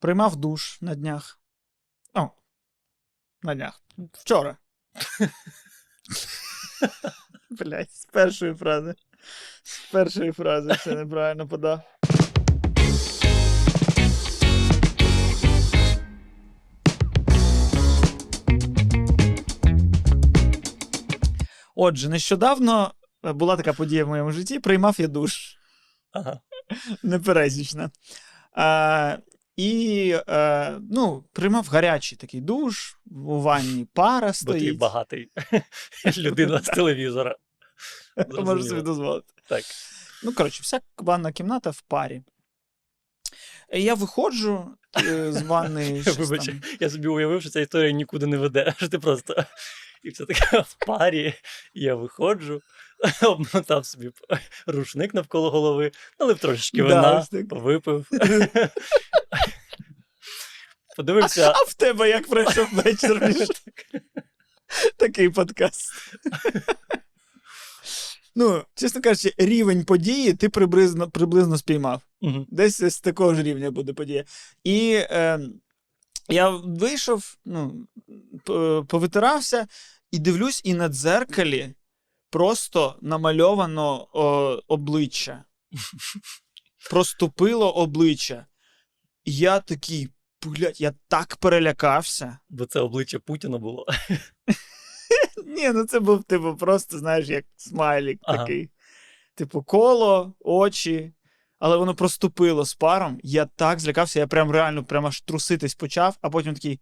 [0.00, 1.40] Приймав душ на днях.
[2.14, 2.30] О,
[3.42, 3.82] на днях.
[4.12, 4.56] Вчора.
[7.50, 8.94] Блять, з першої фрази.
[9.62, 11.80] З першої фрази все неправильно подав.
[21.74, 22.94] Отже, нещодавно
[23.24, 25.56] е, була така подія в моєму житті, приймав я душ.
[26.12, 26.40] Ага.
[27.02, 27.90] Непересічна.
[28.52, 29.18] А,
[29.60, 35.28] і е, ну, приймав гарячий такий душ, у ванні пара Бо ти багатий
[36.16, 37.36] людина з телевізора.
[38.38, 39.26] Можу собі дозволити.
[39.48, 39.64] Так.
[40.24, 42.22] Ну, коротше, вся ванна кімната в парі.
[43.72, 46.02] Я виходжу е, з ванни.
[46.02, 46.62] щось Вибач, там.
[46.80, 48.74] я собі уявив, що ця історія нікуди не веде.
[48.76, 49.44] Що ти просто.
[50.02, 51.34] І все таке в парі.
[51.74, 52.62] і Я виходжу,
[53.22, 54.10] обмотав собі
[54.66, 58.06] рушник навколо голови, налив трошечки Да, вина, ось випив.
[61.00, 61.50] Подивився.
[61.50, 63.34] А в тебе як пройшов вечір?
[64.96, 65.90] Такий подкаст.
[68.36, 72.02] Ну, чесно кажучи, рівень події ти приблизно, приблизно спіймав.
[72.20, 72.46] Мгм.
[72.50, 74.24] Десь з такого ж рівня буде подія.
[74.64, 75.40] І е,
[76.28, 77.86] я вийшов, ну,
[78.88, 79.66] повитирався
[80.10, 81.74] і дивлюсь, і на дзеркалі
[82.30, 85.44] просто намальовано о, обличчя.
[86.90, 88.46] Проступило обличчя.
[89.24, 90.08] Я такий,
[90.44, 92.38] блядь, я так перелякався.
[92.48, 93.86] Бо це обличчя Путіна було.
[95.46, 98.38] Ні, ну це був, типу, просто, знаєш, як смайлік Ага.
[98.38, 98.70] такий.
[99.34, 101.12] Типу, коло, очі,
[101.58, 103.20] але воно проступило з паром.
[103.22, 106.80] Я так злякався, я прям реально прям аж труситись почав, а потім такий: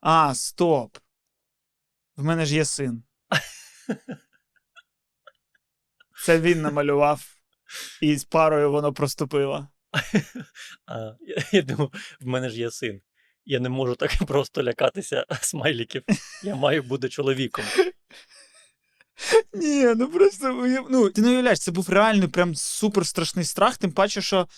[0.00, 0.98] а, стоп.
[2.16, 3.02] В мене ж є син.
[6.24, 7.36] Це він намалював,
[8.00, 9.68] і з парою воно проступило.
[10.86, 13.00] А, я, я думав, в мене ж є син.
[13.44, 16.02] Я не можу так просто лякатися смайліків.
[16.42, 17.64] Я маю бути чоловіком.
[19.52, 23.76] Ні, ну просто уяв- ну, ти не уявляєш, це був реально прям супер страшний страх,
[23.76, 24.48] тим паче, що.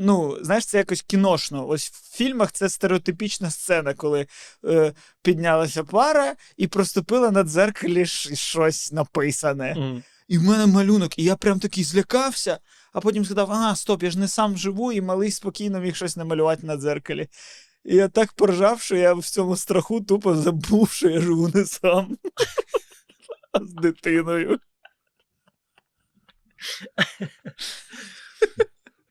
[0.00, 1.68] Ну, знаєш, це якось кіношно.
[1.68, 4.26] Ось в фільмах це стереотипічна сцена, коли
[4.64, 9.74] е, піднялася пара і проступила на дзеркалі щось написане.
[9.74, 10.02] Мгм.
[10.28, 12.58] І в мене малюнок, і я прям такий злякався,
[12.98, 16.16] а потім сказав: а, стоп, я ж не сам живу, і малий спокійно міг щось
[16.16, 17.28] намалювати на дзеркалі.
[17.84, 21.64] І я так поржав, що я в цьому страху тупо забув, що я живу не
[21.64, 22.18] сам.
[23.52, 24.58] А з дитиною.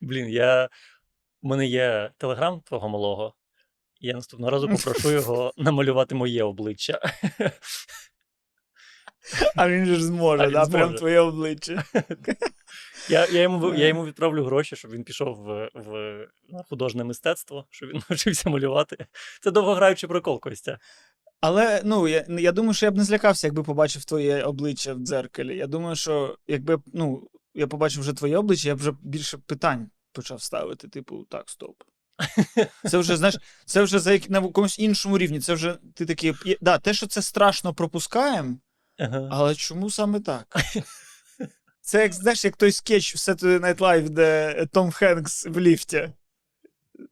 [0.00, 0.68] Блін, я.
[1.42, 3.34] У мене є телеграм твого малого.
[4.00, 7.00] Я наступного разу попрошу його намалювати моє обличчя.
[9.56, 10.66] А він же ж зможе, він да?
[10.66, 11.84] прям твоє обличчя.
[13.08, 16.18] Я, я, йому, я йому відправлю гроші, щоб він пішов в, в
[16.48, 19.06] на художнє мистецтво, щоб він навчився малювати.
[19.42, 20.78] Це довгограючий прикол, Костя.
[21.40, 24.98] Але ну я, я думаю, що я б не злякався, якби побачив твоє обличчя в
[24.98, 25.56] дзеркалі.
[25.56, 29.90] Я думаю, що якби ну, я побачив вже твоє обличчя, я б вже більше питань
[30.12, 30.88] почав ставити.
[30.88, 31.82] Типу, так, стоп.
[32.90, 35.40] Це вже, знаєш, це вже за як- на якомусь іншому рівні.
[35.40, 36.34] Це вже ти такий.
[36.60, 38.56] Да, те, що це страшно пропускаємо,
[38.98, 39.28] Ага.
[39.30, 40.56] але чому саме так?
[41.80, 46.12] Це як знаєш, як той скетч в Saturday Night Live, де Том Хенкс в ліфті.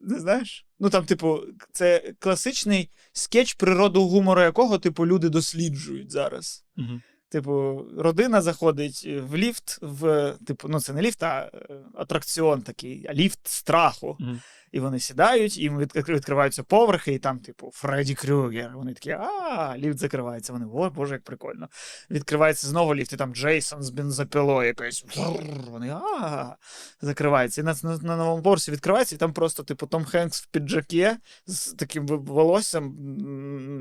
[0.01, 0.67] Не знаєш?
[0.79, 1.41] Ну там, типу,
[1.73, 6.65] це класичний скетч, природу гумору якого, типу, люди досліджують зараз.
[6.77, 7.03] Мгм.
[7.29, 13.07] Типу, родина заходить в ліфт, в, типу, ну це не ліфт, а е, атракціон такий,
[13.09, 14.17] а ліфт страху.
[14.21, 14.41] Мгм.
[14.73, 18.73] І вони сідають, їм відкриваються поверхи, і там, типу, Фредді Крюгер.
[18.75, 20.53] Вони такі, а, ліфт закривається.
[20.53, 21.69] Вони, о, боже, як прикольно.
[22.11, 25.05] Відкривається знову ліфт, і там Джейсон з бензопилою якось.
[25.69, 26.57] Вони, а,
[27.01, 27.61] закривається.
[27.61, 31.11] І на, на, на новому поверсі відкривається, і там просто, типу, Том Хенкс в піджакі
[31.47, 32.97] з таким волоссям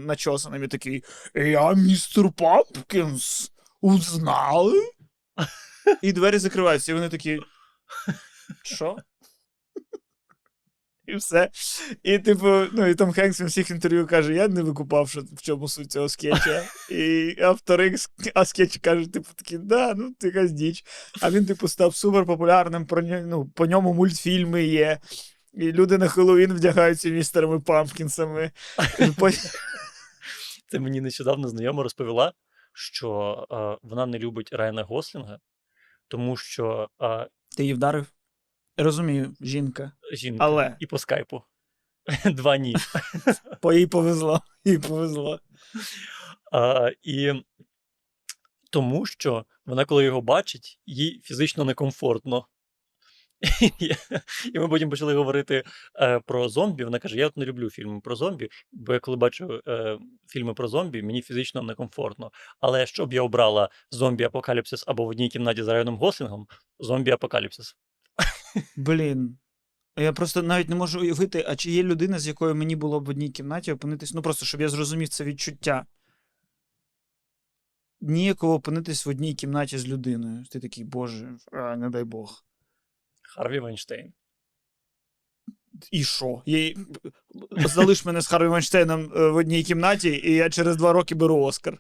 [0.06, 1.04] начосаним, і такий,
[1.36, 4.92] я містер Пампкінс, узнали?
[6.02, 7.40] І двері закриваються, і вони такі.
[8.64, 8.98] Що?
[11.08, 11.50] І все.
[12.04, 15.42] І, типу, ну, і Том Хенкс в всіх інтерв'ю каже: я не викупав, що в
[15.42, 16.64] чому суть цього скетча.
[16.90, 17.96] І автори
[18.34, 20.84] а скетчі кажуть, типу, такі, да, ну ти якась діч.
[21.22, 25.00] А він, типу, став суперпопулярним, про ньо- ну, по ньому мультфільми є.
[25.54, 28.52] І люди на Хеллоуін вдягаються містерами Пампкінсами.
[30.68, 32.34] Це мені нещодавно знайома розповіла,
[32.74, 35.40] що е, вона не любить Райана Гослінга,
[36.08, 37.28] тому що е,
[37.58, 38.15] Ти її вдарив?
[38.78, 39.92] Розумію, жінка.
[40.14, 41.44] жінка Але і по скайпу.
[42.26, 42.76] Два ні.
[43.62, 44.42] по їй повезло.
[44.66, 45.40] Їй повезло.
[46.52, 47.34] А, і
[48.72, 52.48] тому що вона, коли його бачить, їй фізично некомфортно.
[54.54, 55.64] І ми потім почали говорити
[56.02, 56.84] е, про зомбі.
[56.84, 60.54] Вона каже: Я от не люблю фільми про зомбі, бо я коли бачу е, фільми
[60.54, 62.32] про зомбі, мені фізично некомфортно.
[62.60, 66.48] Але щоб я обрала зомбі апокаліпсис або в одній кімнаті з Райаном Гослінгом,
[66.80, 67.76] зомбі апокаліпсис.
[68.76, 69.38] Блін.
[69.98, 73.06] Я просто навіть не можу уявити, а чи є людина, з якою мені було б
[73.06, 74.14] в одній кімнаті опинитись.
[74.14, 75.86] Ну просто щоб я зрозумів це відчуття.
[78.02, 80.46] Ніякого опинитись в одній кімнаті з людиною.
[80.52, 82.44] Ти такий, боже, а, не дай Бог.
[83.22, 84.14] Харві Вайнштейн.
[85.92, 86.42] І що?
[86.46, 86.76] Я...
[87.52, 91.40] Залиш мене з Харві Вайнштейном е, в одній кімнаті, і я через два роки беру
[91.40, 91.80] Оскар.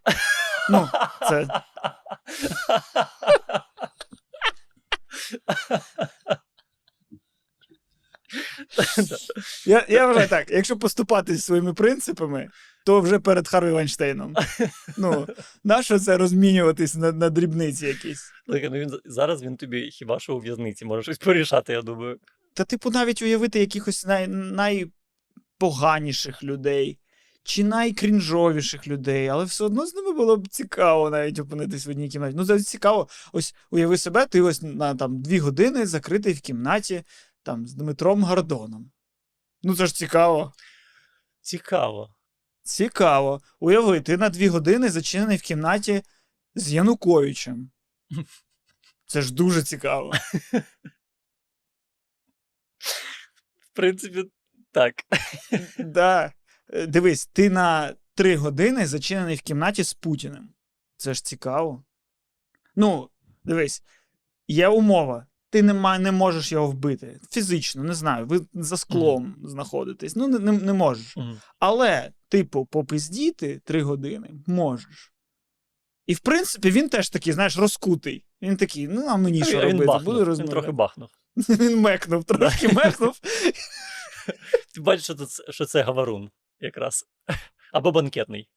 [0.70, 0.88] Ну,
[1.30, 1.48] це.
[9.66, 12.50] Я, я вважаю так, якщо поступати своїми принципами,
[12.86, 14.36] то вже перед Харві Вайнштейном.
[14.98, 15.28] Ну,
[15.64, 18.32] нащо це розмінюватись на, на дрібниці якісь?
[18.48, 22.20] Ну він зараз він тобі хіба що у в'язниці може щось порішати, я думаю.
[22.54, 27.00] Та, типу, навіть уявити якихось най, найпоганіших людей
[27.46, 32.10] чи найкрінжовіших людей, але все одно з ними було б цікаво навіть опинитись в одній
[32.10, 32.36] кімнаті.
[32.38, 33.08] Ну, це цікаво.
[33.34, 37.04] Ось уяви себе, ти ось на там дві години закритий в кімнаті
[37.46, 38.92] там з Дмитром Гордоном.
[39.64, 40.54] Ну, це ж цікаво.
[41.42, 42.16] Цікаво.
[42.64, 43.42] Цікаво.
[43.60, 46.04] Уяви, ти на дві години зачинений в кімнаті
[46.56, 47.72] з Януковичем.
[49.06, 50.14] Це ж дуже цікаво.
[53.60, 54.24] В принципі,
[54.72, 54.94] так.
[55.80, 56.34] Да.
[56.70, 60.54] Е, Дивись, ти на три години зачинений в кімнаті з Путіним.
[60.98, 61.84] Це ж цікаво.
[62.76, 63.10] Ну,
[63.44, 63.84] дивись,
[64.48, 65.28] є умова.
[65.50, 67.20] Ти не, не можеш його вбити.
[67.32, 68.26] Фізично, не знаю.
[68.26, 70.16] Ви за склом знаходитесь.
[70.16, 71.18] Ну, не, не, не можеш.
[71.18, 71.40] Мгм.
[71.60, 75.14] Але, типу, попиздіти три години можеш.
[76.08, 78.26] І в принципі, він теж такий, знаєш, розкутий.
[78.42, 79.86] Він такий, ну а мені А що він, робити?
[79.86, 81.10] бахнув, Буду він трохи бахнув.
[81.50, 83.20] Він мекнув, трошки мекнув.
[84.74, 85.18] Ти бачиш,
[85.50, 87.06] що це гаварун якраз.
[87.74, 88.50] Або банкетний.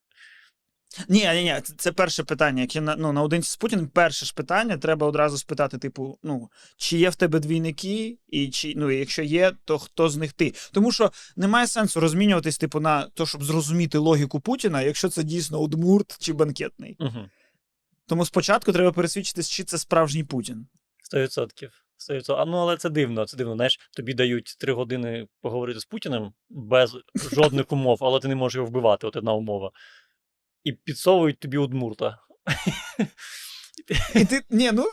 [1.09, 2.63] Ні, ні, ні, це, перше питання.
[2.63, 6.99] Яке на, ну, наодинці з Путіним, перше ж питання, треба одразу спитати: типу, ну, чи
[6.99, 10.55] є в тебе двійники, і чи, ну, якщо є, то хто з них ти?
[10.73, 15.59] Тому що немає сенсу розмінюватись, типу, на те, щоб зрозуміти логіку Путіна, якщо це дійсно
[15.59, 16.97] удмурт чи банкетний.
[17.01, 17.29] Угу.
[18.07, 20.67] Тому спочатку треба пересвідчитись, чи це справжній Путін.
[21.03, 21.71] Сто відсотків.
[22.29, 23.27] А ну але це дивно.
[23.27, 23.55] Це дивно.
[23.55, 26.97] Знаєш, тобі дають три години поговорити з Путіним без
[27.33, 29.07] жодних умов, але ти не можеш його вбивати.
[29.07, 29.71] От одна умова.
[30.65, 32.19] І підсовують тобі удмурта.
[34.15, 34.87] І ти, ні, ну.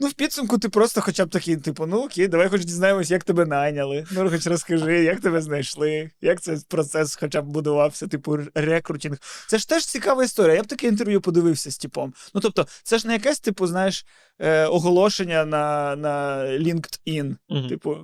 [0.00, 3.24] Ну, в підсумку ти просто хоча б такий, типу, ну окей, давай хоч дізнаємось, як
[3.24, 4.04] тебе найняли.
[4.12, 9.18] Ну, хоч розкажи, як тебе знайшли, як цей процес хоча б будувався, типу, рекрутінг.
[9.48, 10.54] Це ж теж цікава історія.
[10.54, 12.14] Я б таке інтерв'ю подивився з типом.
[12.34, 14.06] Ну, тобто, це ж не якесь, типу, знаєш,
[14.38, 17.36] е, оголошення на, на LinkedIn.
[17.48, 17.68] Мгм.
[17.68, 17.96] Типу,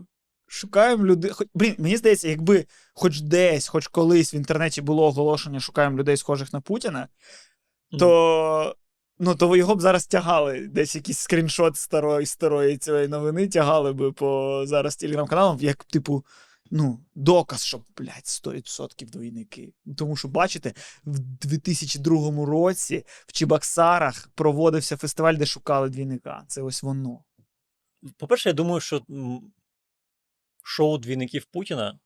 [0.49, 1.31] шукаємо людей.
[1.31, 6.17] Хоч, блін, мені здається, якби хоч десь, хоч колись в інтернеті було оголошення, шукаємо людей,
[6.17, 7.09] схожих на Путіна,
[7.99, 8.77] то.
[9.21, 10.61] Ну, то його б зараз тягали.
[10.61, 16.25] Десь якийсь скріншот старої старої цієї новини тягали би по зараз телеграм-каналам, як, типу,
[16.71, 19.73] ну, доказ, що, блядь, 100% двійники.
[19.97, 20.75] Тому що, бачите,
[21.05, 26.45] в 2002 році в Чебоксарах проводився фестиваль, де шукали двійника.
[26.49, 27.25] Це ось воно.
[28.17, 29.03] По-перше, я думаю, що
[30.69, 31.99] шоу двійників Путіна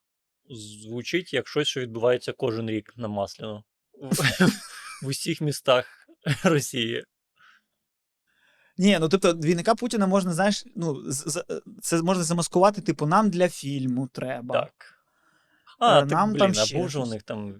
[0.50, 3.64] звучить як щось, що відбувається кожен рік на Масляну.
[3.92, 6.06] В- усіх містах
[6.44, 7.04] Росії.
[8.78, 11.10] Ні, ну тобто двійника Путіна можна, знаєш, ну,
[11.82, 14.60] це можна замаскувати, типу, нам для фільму треба.
[14.60, 14.98] Так.
[15.78, 17.52] А, Е, так, блін, там або ж у них там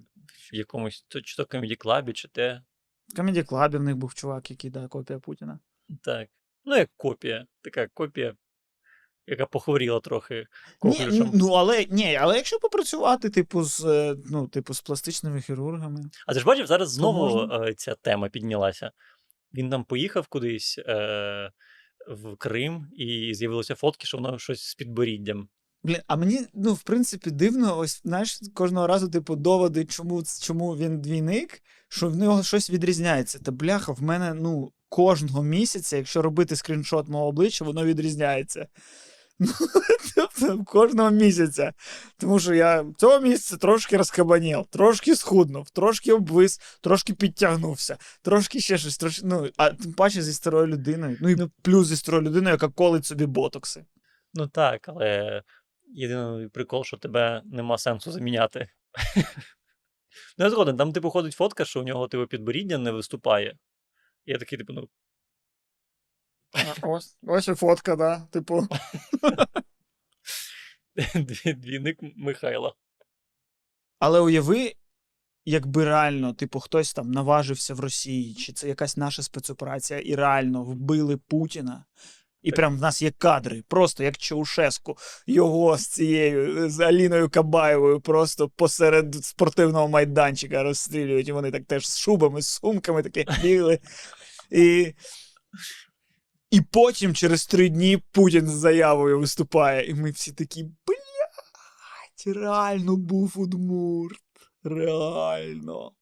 [0.50, 2.62] в якомусь, чи то комеді клабі, чи те.
[3.09, 5.59] В Comedy Club в них був чувак, який да, копія Путіна.
[6.02, 6.28] Так.
[6.64, 7.47] Ну, як копія.
[7.62, 8.35] Така копія,
[9.26, 10.47] яка похворіла трохи
[10.83, 16.11] Ні, ну, але, ні, але якщо попрацювати, типу, з, е, ну, типу, з пластичними хірургами.
[16.26, 17.69] А ти ж бачив, зараз знову можна.
[17.69, 18.91] е, ця тема піднялася.
[19.55, 21.52] Він там поїхав кудись е,
[22.09, 25.49] в Крим, і з'явилися фотки, що воно щось з підборіддям.
[25.85, 30.76] Блін, а мені, ну, в принципі, дивно, ось, знаєш, кожного разу, типу, доводи, чому, чому
[30.76, 33.38] він двійник, що в нього щось відрізняється.
[33.38, 38.67] Та бляха, в мене, ну, кожного місяця, якщо робити скріншот мого обличчя, воно відрізняється.
[39.42, 39.52] Ну,
[40.14, 41.72] тобто, кожного місяця.
[42.18, 48.78] Тому що я цього місяця трошки розкабанів, трошки схуднув, трошки обвис, трошки підтягнувся, трошки ще
[48.78, 48.99] щось.
[48.99, 51.18] Трошки, ну, а тим паче зі старою людиною.
[51.20, 53.84] Ну і плюс зі старою людиною, яка колить собі ботокси.
[54.34, 55.42] Ну так, але
[55.94, 58.68] єдиний прикол, що тебе нема сенсу заміняти.
[60.38, 63.56] Ну, я згоден, там, типу, ходить фотка, що у нього типу, підборіддя не виступає.
[64.26, 64.88] Я такий, типу, ну.
[66.52, 68.26] А, Ось, ось і фотка, да.
[68.30, 68.68] Типу.
[71.14, 72.75] Дві- Двійник Михайла.
[73.99, 74.73] Але уяви,
[75.44, 80.64] якби реально, типу, хтось там наважився в Росії, чи це якась наша спецоперація, і реально
[80.64, 81.85] вбили Путіна.
[82.42, 88.00] І прям в нас є кадри, просто як Чаушеску, його з цією з Аліною Кабаєвою
[88.00, 91.28] просто посеред спортивного майданчика розстрілюють.
[91.28, 93.78] І вони так теж з шубами, з сумками такі бігли.
[94.50, 94.94] І,
[96.52, 99.87] і потім через три дні Путін з заявою виступає.
[99.87, 104.21] І ми всі такі, блядь, реально був Удмурт.
[104.64, 105.92] Реально.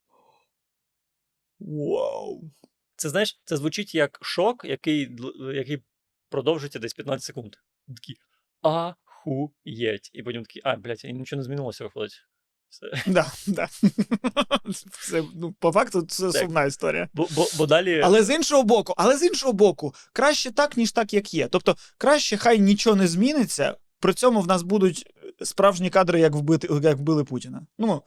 [1.60, 2.50] Вау.
[2.96, 5.16] Це знаєш, це звучить як шок, який,
[5.54, 5.82] який
[6.28, 7.54] продовжується десь 15 секунд.
[7.96, 8.16] Такий
[8.62, 10.10] ахуєть.
[10.12, 12.24] І потім такий, а, блядь, нічого не змінилося, виходить.
[12.70, 13.02] Все.
[13.06, 13.68] Да, да.
[15.10, 16.42] Це, ну, по факту, це Так.
[16.42, 17.08] сумна історія.
[17.14, 18.00] Бо, бо, бо далі.
[18.04, 21.48] Але з іншого боку, але з іншого боку, краще так, ніж так, як є.
[21.48, 26.68] Тобто, краще хай нічого не зміниться, при цьому в нас будуть справжні кадри, як вбити,
[26.82, 27.66] як вбили Путіна.
[27.78, 28.02] Ну,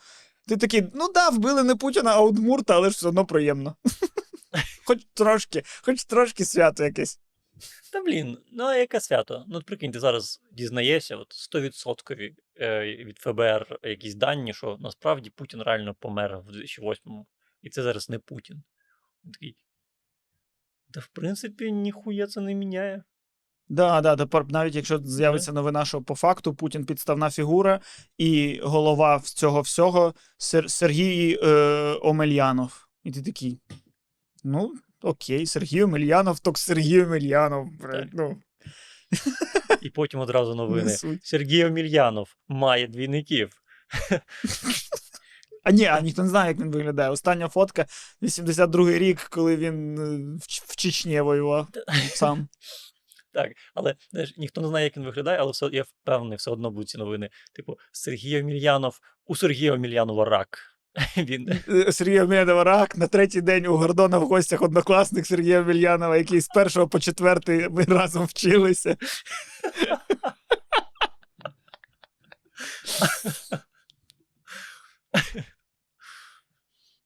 [0.48, 3.76] ти такий, ну да, вбили не Путіна, а Удмурта, але ж все одно приємно.
[4.86, 7.20] Хоч трошки, хоч трошки свято якесь.
[7.92, 9.46] Та блін, ну а яке свято?
[9.48, 12.32] Ну, прикинь, ти зараз дізнаєшся, от 100% е,
[13.06, 17.28] від ФБР якісь дані, що насправді Путін реально помер в 2008-му.
[17.62, 18.64] І це зараз не Путін.
[19.26, 19.56] Він такий.
[20.94, 23.04] Та в принципі, ніхуя це не міняє.
[23.70, 27.80] Да, да, тепер навіть якщо з'явиться новина, що по факту Путін підставна фігура,
[28.18, 31.50] і голова цього всього Сер- Сергій е,
[32.02, 32.88] Омельянов.
[33.04, 33.60] І ти такий.
[34.44, 37.70] Ну, окей, Сергій Омельянов, ток Сергій Омельянов.
[37.82, 38.08] Так.
[38.14, 38.42] Ну,
[39.84, 40.84] І потім одразу новини.
[40.84, 41.26] не суть.
[41.26, 43.50] Сергій Омельянов має двійників.
[45.64, 47.10] А ні, а ніхто не знає, як він виглядає.
[47.10, 47.86] Остання фотка
[48.22, 51.68] 82-й рік, коли він е, в, Чечні воював
[52.10, 52.48] сам.
[53.34, 56.72] Так, але знаєш, ніхто не знає, як він виглядає, але все, я впевнений, все одно
[56.72, 57.30] будуть ці новини.
[57.54, 60.73] Типу, Сергій Омельянов, у Сергія Омельянова рак.
[61.18, 62.98] Він Е, Сергій Омельянова рак.
[62.98, 67.70] На третій день у Гордона в гостях однокласник Сергія Омельянова, який з першого по четвертий
[67.70, 68.98] ми разом вчилися.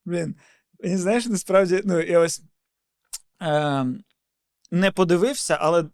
[0.04, 0.36] Блін,
[0.82, 2.42] знаєш, насправді, ну, я ось
[3.42, 3.86] е,
[4.70, 5.84] не подивився, але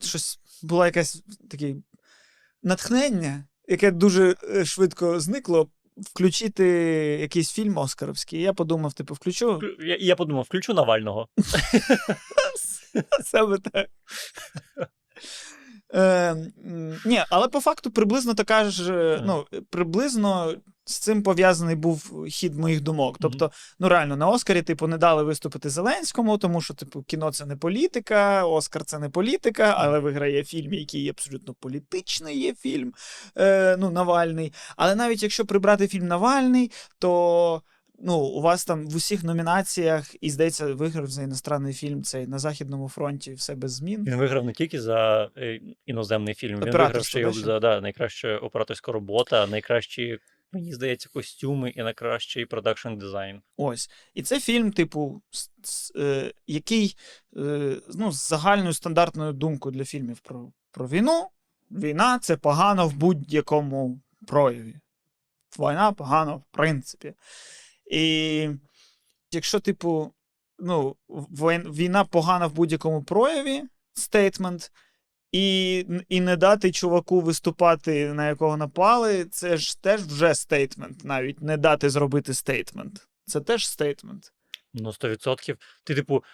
[0.00, 1.76] щось було якесь таке
[2.62, 5.70] натхнення, яке дуже е, швидко зникло.
[6.02, 6.64] Включити
[7.20, 8.40] якийсь фільм Оскаровський.
[8.40, 11.28] Я подумав, типу, включу я, я подумав, включу Навального.
[13.24, 13.86] Саме так.
[15.94, 16.36] Е,
[17.04, 20.54] ні, але по факту приблизно така ж, е, ну, приблизно
[20.88, 23.16] з цим пов'язаний був хід моїх думок.
[23.20, 27.46] Тобто, ну реально, на Оскарі, типу, не дали виступити Зеленському, тому що, типу, кіно це
[27.46, 32.92] не політика, Оскар це не політика, але виграє фільм, який абсолютно політичний є фільм,
[33.38, 34.52] е, ну, Навальний.
[34.76, 37.62] Але навіть якщо прибрати фільм Навальний, то
[37.98, 42.38] ну, у вас там в усіх номінаціях, і здається, виграв за іностранний фільм цей на
[42.38, 44.04] Західному фронті все без змін.
[44.04, 48.36] Він виграв не тільки за е, іноземний фільм, він виграв ще й за да, найкраща
[48.36, 50.18] операторська робота, найкращі,
[50.52, 53.42] мені здається, костюми і найкращий production design.
[53.56, 53.90] Ось.
[54.14, 55.22] І це фільм, типу,
[55.96, 56.96] е, який
[57.36, 61.28] е, ну, з загальною стандартною думкою для фільмів про, про війну.
[61.70, 64.74] Війна це погано в будь-якому прояві.
[65.58, 67.14] Війна погано, в принципі.
[67.90, 68.48] І
[69.32, 70.12] якщо, типу,
[70.58, 73.62] ну, війна погана в будь-якому прояві,
[73.92, 74.72] statement,
[75.32, 81.40] і, і не дати чуваку виступати, на якого напали, це ж теж вже statement, навіть
[81.40, 83.08] не дати зробити statement.
[83.26, 84.32] Це теж statement.
[84.74, 85.56] Ну, 100%.
[85.84, 86.24] Ти, типу,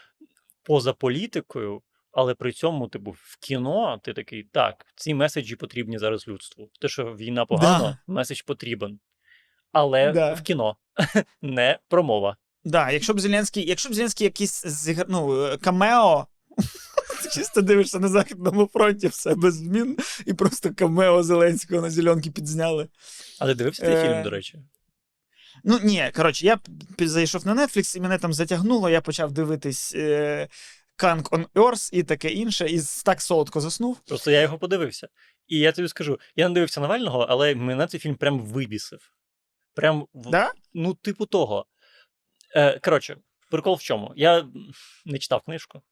[0.62, 1.82] поза політикою,
[2.12, 6.70] але при цьому, типу, в кіно ти такий, так, ці меседжі потрібні зараз людству.
[6.80, 9.00] Те, що війна погано, меседж потрібен.
[9.72, 10.32] Але Да.
[10.34, 10.76] в кіно,
[11.42, 12.36] не промова.
[12.64, 16.26] Да, якщо б Зеленський, якщо б Зеленський якийсь ну, е, камео.
[17.24, 22.30] Ти чисто дивишся на Західному фронті, все без змін, і просто камео Зеленського на зеленки
[22.30, 22.88] підзняли.
[23.40, 24.58] Але дивився цей фільм, до речі.
[25.64, 26.58] Ну, ні, коротше, я
[26.98, 30.48] зайшов на Netflix, і мене там затягнуло, я почав дивитись е,
[30.98, 34.00] Kang on Earth і таке інше, і так солодко заснув.
[34.06, 35.08] Просто я його подивився.
[35.46, 39.10] І я тобі скажу, я не дивився Навального, але мене цей фільм прям вибісив.
[39.74, 40.52] Прям, в- Да?
[40.74, 41.66] ну, типу того.
[42.56, 43.16] Е, коротше,
[43.50, 44.12] прикол в чому?
[44.16, 44.46] Я
[45.04, 45.82] не читав книжку.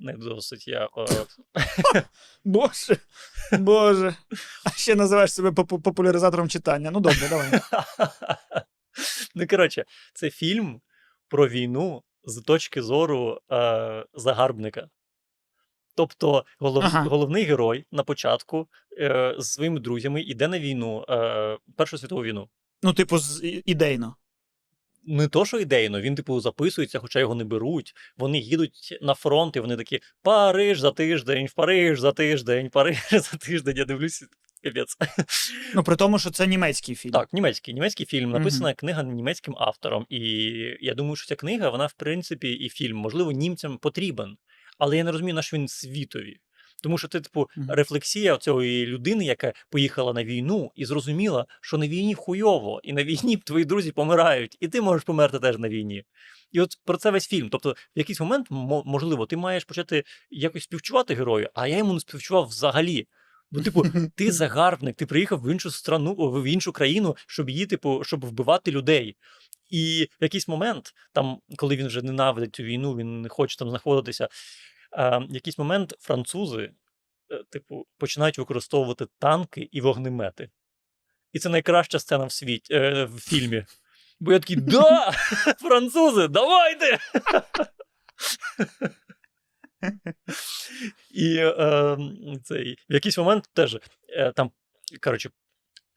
[0.00, 0.88] Не досить я.
[2.44, 2.96] Боже,
[3.52, 4.14] Боже.
[4.64, 6.90] А ще називаєш себе популяризатором читання.
[6.90, 7.50] Ну добре, давай.
[9.34, 10.80] ну, коротше, це фільм
[11.28, 14.88] про війну з точки зору е, загарбника.
[15.94, 16.84] Тобто голов...
[16.84, 17.02] Ага.
[17.02, 22.48] головний герой на початку е, з своїми друзями йде на війну, е, Першу світову війну.
[22.82, 24.16] Ну, типу, з- ідейно.
[25.04, 27.92] Не то, що ідейно, він, типу, записується, хоча його не беруть.
[28.16, 32.98] Вони їдуть на фронт, і вони такі: Париж за тиждень, в Париж за тиждень, Париж
[33.10, 33.76] за тиждень.
[33.76, 34.26] Я дивлюся,
[34.64, 34.96] капець.
[35.74, 37.12] Ну, при тому, що це німецький фільм.
[37.12, 37.74] Так, німецький.
[37.74, 38.30] Німецький фільм.
[38.30, 40.06] Написана книга німецьким автором.
[40.08, 40.20] І
[40.80, 44.36] я думаю, що ця книга, вона, в принципі, і фільм, можливо, німцям потрібен.
[44.78, 46.36] Але я не розумію, на що він світові.
[46.80, 51.88] Тому що це, типу, рефлексія цієї людини, яка поїхала на війну і зрозуміла, що на
[51.88, 56.04] війні хуйово, і на війні твої друзі помирають, і ти можеш померти теж на війні.
[56.52, 57.48] І от про це весь фільм.
[57.48, 58.46] Тобто, в якийсь момент,
[58.84, 63.06] можливо, ти маєш почати якось співчувати герою, а я йому не співчував взагалі.
[63.52, 63.84] Ну, типу,
[64.14, 68.70] ти загарбник, ти приїхав в іншу страну, в іншу країну, щоб її, типу, щоб вбивати
[68.70, 69.16] людей.
[69.70, 73.70] І в якийсь момент, там, коли він вже ненавидить цю війну, він не хоче там
[73.70, 74.28] знаходитися.
[74.92, 76.72] В якийсь момент французи,
[77.30, 80.50] е, типу, починають використовувати танки і вогнемети.
[81.32, 83.64] І це найкраща сцена в світі е, в фільмі.
[84.20, 85.10] Бо я такий, да!
[85.58, 86.98] Французи, давайте!
[91.10, 91.96] І е,
[92.44, 93.78] цей, в якийсь момент теж
[94.08, 94.50] е, там,
[95.02, 95.30] коротше,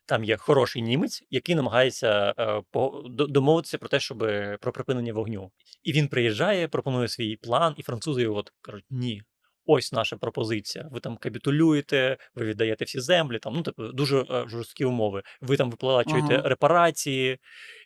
[0.05, 4.17] там є хороший німець, який намагається е, по, домовитися про те, щоб
[4.62, 5.51] про припинення вогню.
[5.83, 9.22] І він приїжджає, пропонує свій план, і французи його от кажуть: ні.
[9.65, 10.88] Ось наша пропозиція.
[10.91, 15.24] Ви там капітулюєте, ви віддаєте всі землі, там, ну, типу, дуже е, жорсткі умови.
[15.41, 16.50] Ви там виплачуєте Ага.
[16.50, 17.39] репарації,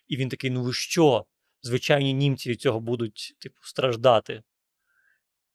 [0.08, 1.24] і він такий: ну ви що?
[1.62, 4.42] Звичайні німці від цього будуть, типу, страждати.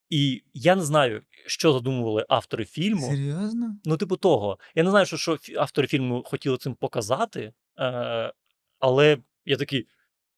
[0.09, 3.07] І я не знаю, що задумували автори фільму.
[3.09, 3.75] Серйозно?
[3.85, 4.57] Ну, типу, того.
[4.75, 8.33] Я не знаю, що, що автори фільму хотіли цим показати, е,
[8.79, 9.87] але я такий,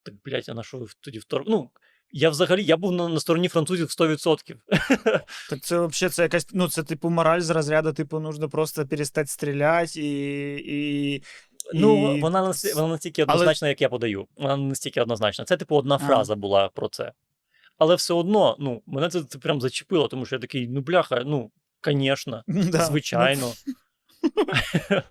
[0.03, 1.43] так, блядь, а на що ви тоді втор...
[1.47, 1.69] Ну,
[2.11, 4.55] я взагалі я був на, на стороні французів 100%.
[5.49, 9.27] Так це взагалі це якась, ну, це типу мораль з розряду, типу, нужно просто перестати
[9.27, 11.15] стріляти і.
[11.15, 11.23] і...
[11.73, 12.21] Ну, і...
[12.21, 14.27] вона, насті- вона настільки Але- однозначна, як я подаю.
[14.37, 15.45] Вона настільки однозначна.
[15.45, 17.11] Це, типу, одна фраза була про це.
[17.77, 21.23] Але все одно, ну, мене це, це прям зачепило, тому що я такий, ну, бляха,
[21.25, 21.51] ну,
[21.85, 22.43] звісно.
[22.47, 22.85] Да.
[22.85, 23.53] Звичайно.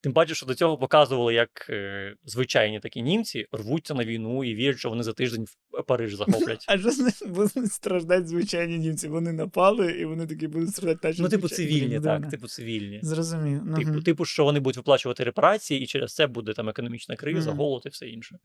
[0.00, 4.54] Тим паче, що до цього показували, як е, звичайні такі німці рвуться на війну і
[4.54, 6.64] вірять, що вони за тиждень в Париж захоплять.
[6.68, 6.90] А що
[7.26, 9.08] будуть страждати звичайні німці?
[9.08, 13.00] Вони напали, і вони такі будуть страждати наче Ну, типу, цивільні, Блін, так, типу, цивільні.
[13.02, 13.74] Зрозумів.
[13.76, 14.02] Типу, Мгм.
[14.02, 17.58] типу, що вони будуть виплачувати репарації, і через це буде там економічна криза, Мгм.
[17.58, 18.38] голод і все інше.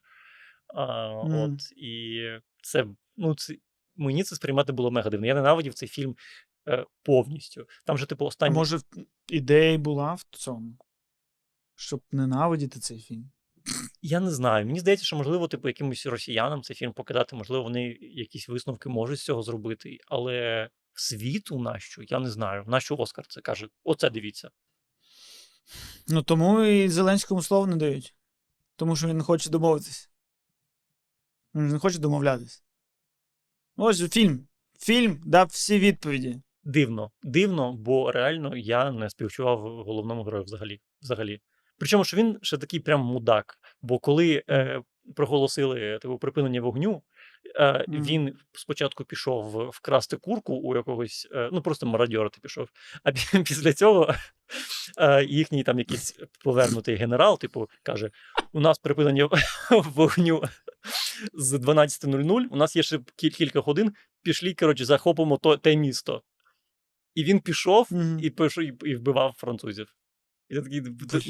[0.76, 1.36] А, Мгм.
[1.40, 2.22] От, і
[2.64, 2.86] це,
[3.18, 3.56] ну, це,
[3.96, 5.28] мені це сприймати було мега дивно.
[5.28, 6.16] Я ненавидів цей фільм
[6.68, 7.68] е, повністю.
[7.86, 8.80] Там же, типу, А може,
[9.28, 10.78] ідея була в цьому,
[11.76, 13.32] щоб ненавидіти цей фільм.
[14.02, 14.66] Я не знаю.
[14.66, 19.20] Мені здається, що можливо, типу, якимось росіянам цей фільм покидати, можливо, вони якісь висновки можуть
[19.20, 19.98] з цього зробити.
[20.08, 22.02] Але світу нащо?
[22.08, 22.64] Я не знаю.
[22.68, 23.68] Нащо Оскар це каже?
[23.84, 24.50] Оце дивіться.
[26.08, 28.16] Ну тому і Зеленському слово не дають.
[28.76, 30.13] Тому що він не хоче домовитись.
[31.56, 32.64] Він ж не хоче домовлятись.
[33.78, 34.48] Ось фільм.
[34.80, 36.42] Фільм дав всі відповіді.
[36.64, 40.82] Дивно, дивно, бо реально я не співчував головному герою взагалі.
[41.02, 41.42] взагалі.
[41.78, 43.58] Причому, що він ще такий прям мудак.
[43.82, 44.82] Бо коли е,
[45.16, 47.04] проголосили типу, припинення вогню,
[47.56, 48.04] е, Мгм.
[48.04, 52.70] він спочатку пішов вкрасти курку у якогось, е, ну просто мародьорити пішов.
[53.04, 53.12] А
[53.44, 54.14] після цього
[54.98, 58.12] е, їхній там якийсь повернутий генерал, типу, каже:
[58.54, 59.30] у нас припинення
[59.72, 60.44] вогню
[61.34, 66.24] з 12.00, у нас є ще кілька годин, пішлі, коротше, захопимо то, те місто.
[67.16, 67.90] І він пішов
[68.22, 69.96] і пішов і, і вбивав французів.
[70.50, 70.82] І я такий,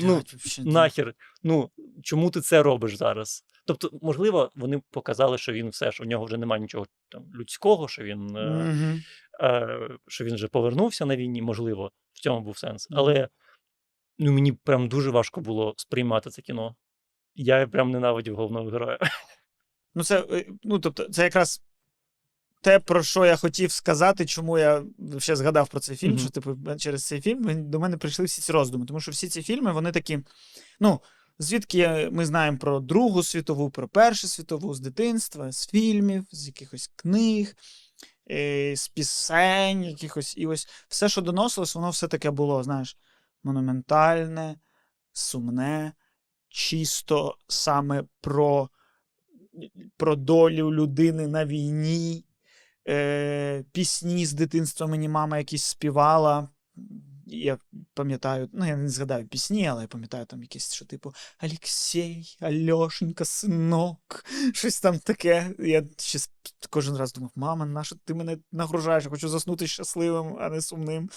[0.04, 0.24] ну,
[0.58, 1.72] нахер, ну
[2.04, 3.44] чому ти це робиш зараз?
[3.66, 7.88] Тобто, можливо, вони показали, що він все, що в нього вже немає нічого там людського,
[7.88, 9.02] що він, Мгм.
[9.44, 12.88] е, що він вже повернувся на війні, можливо, в цьому був сенс.
[12.92, 13.30] Але
[14.20, 16.76] ну, мені прям дуже важко було сприймати це кіно.
[17.36, 18.98] Я прям ненавидів головного героя.
[19.96, 21.62] Ну, це, е, ну, тобто, це якраз
[22.62, 24.84] те, про що я хотів сказати, чому я
[25.18, 26.20] ще згадав про цей фільм, Мгм.
[26.20, 28.86] що типу, через цей фільм до мене прийшли всі ці роздуми.
[28.86, 30.20] Тому що всі ці фільми, вони такі.
[30.80, 31.02] Ну,
[31.40, 36.92] звідки ми знаємо про Другу світову, про Першу світову з дитинства, з фільмів, з якихось
[36.96, 37.56] книг,
[38.32, 40.38] е, з пісень, якихось.
[40.38, 42.98] І ось все, що доносилось, воно все таке було, знаєш,
[43.44, 44.56] монументальне,
[45.14, 45.94] сумне,
[46.50, 48.70] чисто саме про
[49.98, 52.26] про долю людини на війні,
[52.88, 56.50] е, пісні з дитинства мені мама якісь співала.
[57.26, 57.58] я
[57.94, 63.26] пам'ятаю, ну я не згадаю пісні, але я пам'ятаю там якісь, що типу Алексей, Альошенька,
[63.26, 65.56] синок, щось там таке.
[65.60, 66.20] Я ще
[66.70, 69.04] кожен раз думав, мама, на що ти мене нагружаєш?
[69.04, 71.10] Я хочу заснути щасливим, а не сумним.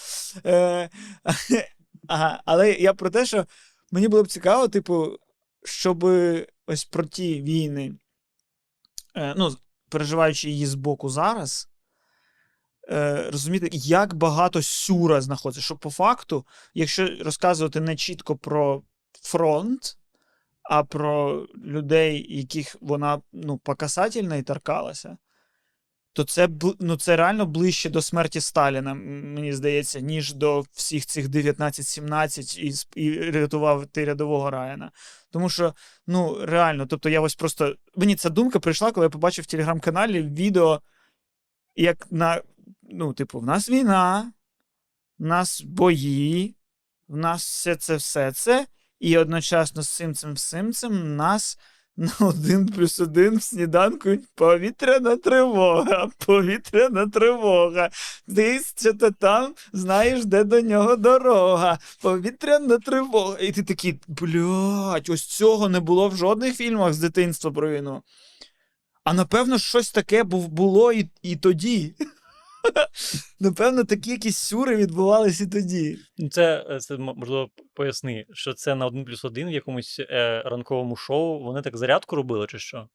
[0.45, 0.89] Е,
[2.07, 3.45] ага, але я про те, що
[3.91, 5.17] мені було б цікаво, типу,
[5.63, 6.03] щоб
[6.67, 7.95] ось про ті війни,
[9.37, 9.55] ну,
[9.89, 11.69] переживаючи її з боку зараз,
[12.89, 15.61] е, розуміти, як багато сюра знаходиться.
[15.61, 18.83] Що по факту, якщо розказувати не чітко про
[19.21, 19.97] фронт,
[20.63, 25.17] а про людей, яких вона ну, покасательно і торкалася,
[26.17, 26.49] то це,
[26.79, 32.59] ну, це реально ближче до смерті Сталіна, мені здається, ніж до всіх цих 19-17
[32.95, 34.91] і, і рятував ти рядового Райана.
[35.31, 35.73] Тому що,
[36.07, 37.75] ну, реально, тобто я ось просто.
[37.95, 40.81] Мені ця думка прийшла, коли я побачив в телеграм-каналі відео,
[41.75, 42.41] як на.
[42.83, 44.31] Ну, типу, в нас війна,
[45.19, 46.55] в нас бої,
[47.07, 48.67] в нас все це, все це,
[48.99, 51.59] і одночасно з цим цим всім цим нас
[52.19, 57.89] на один плюс один в сніданку повітряна тривога, повітряна тривога.
[58.35, 61.79] Ти що-то там знаєш, де до нього дорога.
[62.01, 63.37] Повітряна тривога.
[63.39, 68.03] І ти такий, блядь, ось цього не було в жодних фільмах з дитинства про війну.
[69.03, 71.95] А напевно, щось таке було і, і тоді.
[73.39, 75.97] Напевно, такі якісь сюри відбувалися і тоді.
[76.17, 80.41] Ну, Це, е, це можливо поясни, що це на 1 плюс 1 в якомусь е,
[80.45, 81.43] ранковому шоу.
[81.43, 82.89] Вони так зарядку робили, чи що?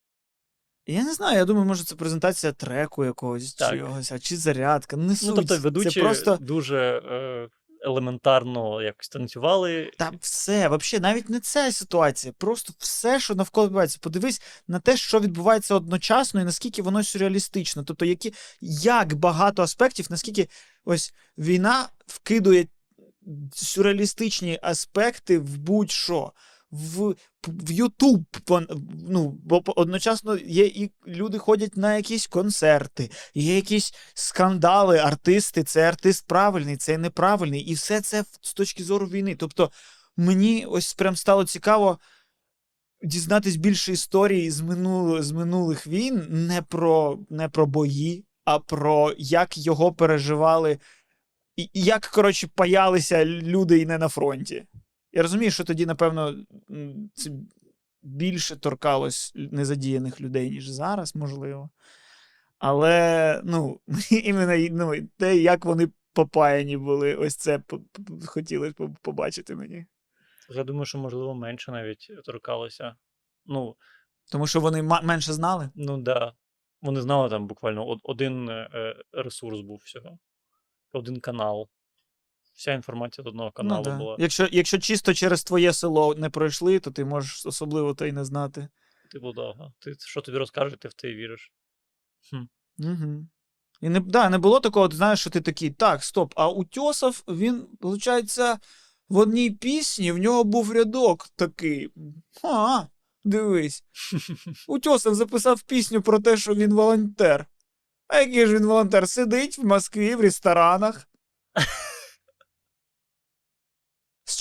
[0.87, 3.79] Я не знаю, я думаю, може, це презентація треку якогось, Так.
[3.79, 4.97] чогось, а чи зарядка.
[4.97, 5.29] Не суть.
[5.29, 6.39] Ну, тобто, ведучі Це просто.
[6.41, 7.49] дуже е,
[7.85, 9.91] елементарно якось танцювали.
[9.99, 13.99] Та все, взагалі, навіть не ця ситуація, просто все, що навколо відбувається.
[14.01, 17.85] Подивись на те, що відбувається одночасно, і наскільки воно сюрреалістично.
[17.85, 20.49] Тобто, які, як багато аспектів, наскільки
[20.85, 22.67] ось війна вкидує
[23.55, 26.33] сюрреалістичні аспекти в будь-що.
[26.71, 27.15] В,
[27.49, 28.25] в Ютуб,
[29.09, 35.89] ну, бо одночасно є і люди ходять на якісь концерти, є якісь скандали, артисти, це
[35.89, 39.37] артист правильний, це неправильний, і все це з точки зору війни.
[39.39, 39.71] Тобто
[40.17, 41.99] мені ось прям стало цікаво
[43.03, 49.15] дізнатись більше історії з, минул, з минулих війн, не про, не про бої, а про
[49.19, 50.79] як його переживали,
[51.57, 54.67] і як, коротше, паялися люди і не на фронті.
[55.13, 56.35] Я розумію, що тоді, напевно,
[57.15, 57.31] це
[58.03, 61.71] більше торкалось незадіяних людей, ніж зараз, можливо.
[62.59, 67.63] Але, ну, іменно ну, те, як вони попаяні були, ось це
[68.27, 69.87] хотілося б побачити мені.
[70.51, 72.95] Я думаю, що можливо менше навіть торкалося.
[73.47, 73.77] Ну,
[74.33, 75.71] Тому що вони менше знали.
[75.75, 76.33] ну да.
[76.83, 80.19] Вони знали там буквально один е, е, ресурс був всього.
[80.93, 81.69] Один канал.
[82.55, 83.99] Вся інформація з одного каналу ну, да.
[83.99, 84.17] була.
[84.19, 88.25] Якщо, якщо чисто через твоє село не пройшли, то ти можеш особливо то й не
[88.25, 88.69] знати.
[89.11, 89.73] Типу, да.
[89.79, 91.53] Ти що тобі розкажуть, ти в те віриш.
[92.79, 93.27] Угу.
[93.81, 97.23] І не, да, не було такого, ти знаєш, що ти такий, так, стоп, а Утьосов,
[97.29, 98.39] він, виходить,
[99.09, 101.91] в одній пісні в нього був рядок такий.
[102.43, 102.83] А,
[103.25, 103.85] дивись.
[104.69, 107.47] Утьосов записав пісню про те, що він волонтер.
[108.09, 109.09] А який ж він волонтер?
[109.09, 111.09] Сидить в Москві в ресторанах.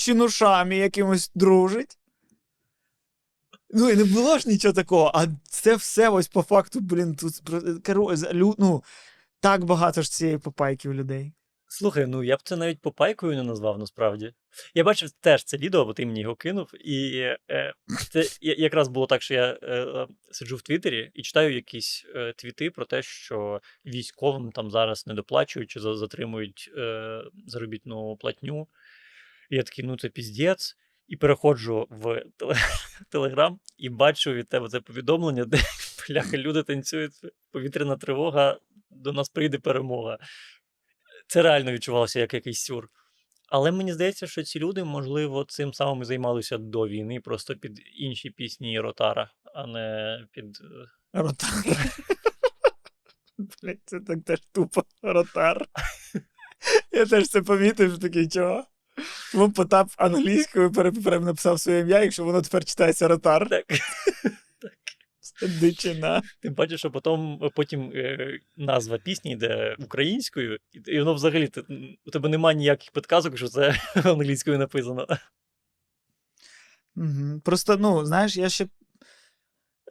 [0.02, 1.98] Чинушами якимось дружить.
[3.70, 7.42] Ну, і не було ж нічого такого, а це все ось по факту, блін, тут
[8.58, 8.84] ну,
[9.40, 11.32] так багато ж цієї попайки у людей.
[11.68, 14.34] Слухай, ну я б це навіть попайкою не назвав насправді.
[14.74, 17.18] Я бачив теж це відео, бо ти мені його кинув, і
[17.50, 17.74] е,
[18.10, 22.34] це якраз було так, що я е, е, сиджу в Твіттері і читаю якісь е,
[22.36, 28.68] твіти про те, що військовим там зараз не доплачують чи затримують е, заробітну платню.
[29.52, 30.76] І я такий, ну це піздець.
[31.08, 32.24] І переходжу в
[33.08, 35.58] Телеграм і бачу від тебе це повідомлення, де
[36.08, 37.12] бляха, люди танцюють,
[37.50, 38.58] повітряна тривога,
[38.90, 40.18] до нас прийде перемога.
[41.26, 42.88] Це реально відчувалося як якийсь сюр.
[43.48, 47.80] Але мені здається, що ці люди, можливо, цим самим і займалися до війни, просто під
[47.94, 50.58] інші пісні Ротара, а не під.
[50.60, 51.64] е, Ротар.
[53.62, 54.82] Блять, це так теж тупо.
[55.02, 55.66] Ротар.
[56.92, 58.66] Я теж це помітив, такий чого.
[59.32, 63.48] Чому Потап англійською пере- перенаписав своє ім'я, якщо воно тепер читається ротар.
[63.48, 63.64] Так.
[65.60, 66.22] Дичина.
[66.40, 71.62] Тим паче, що потім, потім е, назва пісні йде українською, і, воно взагалі ти,
[72.06, 75.06] у тебе немає ніяких підказок, що це англійською написано.
[76.96, 77.40] Угу.
[77.44, 78.66] Просто, ну, знаєш, я ще.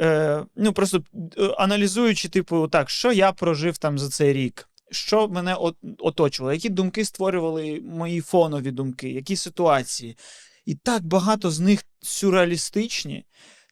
[0.02, 1.04] Е, ну, просто
[1.38, 4.70] е, аналізуючи, типу, так, що я прожив там за цей рік.
[4.92, 10.18] Що мене от, оточувало, які думки створювали мої фонові думки, які ситуації.
[10.66, 13.26] І так багато з них сюрреалістичні,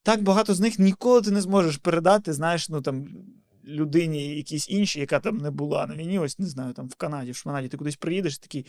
[0.03, 3.07] так багато з них ніколи ти не зможеш передати, знаєш, ну там.
[3.65, 7.31] Людині якійсь іншій, яка там не була на війні, ось не знаю, там в Канаді,
[7.31, 8.65] в Шманаді, ти кудись приїдеш, такий.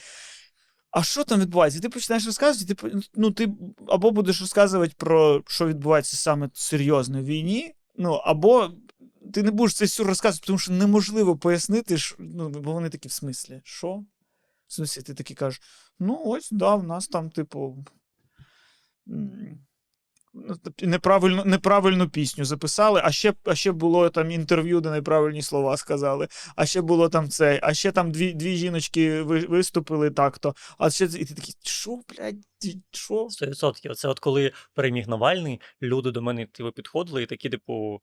[0.91, 1.79] А що там відбувається?
[1.79, 3.53] І ти починаєш розказувати, ти, ну, ти
[3.89, 8.71] або будеш розказувати про що відбувається саме серйозно в війні, ну, або
[9.31, 13.09] ти не будеш цей сюр розказувати, тому що неможливо пояснити, що, ну, бо вони такі
[13.09, 14.05] в смислі, що?
[14.67, 15.61] В смислі, ти такий кажеш,
[15.99, 17.85] ну, ось, да, в нас там, типу.
[19.07, 25.77] ну, Неправильну, неправильну пісню записали, а ще, а ще було там інтерв'ю, де неправильні слова
[25.77, 30.91] сказали, а ще було там це, а ще там дві, дві жіночки виступили так-то, а
[30.91, 32.45] ще і ти такий, що, блядь,
[32.91, 33.15] що?
[33.15, 33.95] 100%.
[33.95, 38.01] Це от коли переміг Навальний, люди до мене типу, підходили і такі, типу,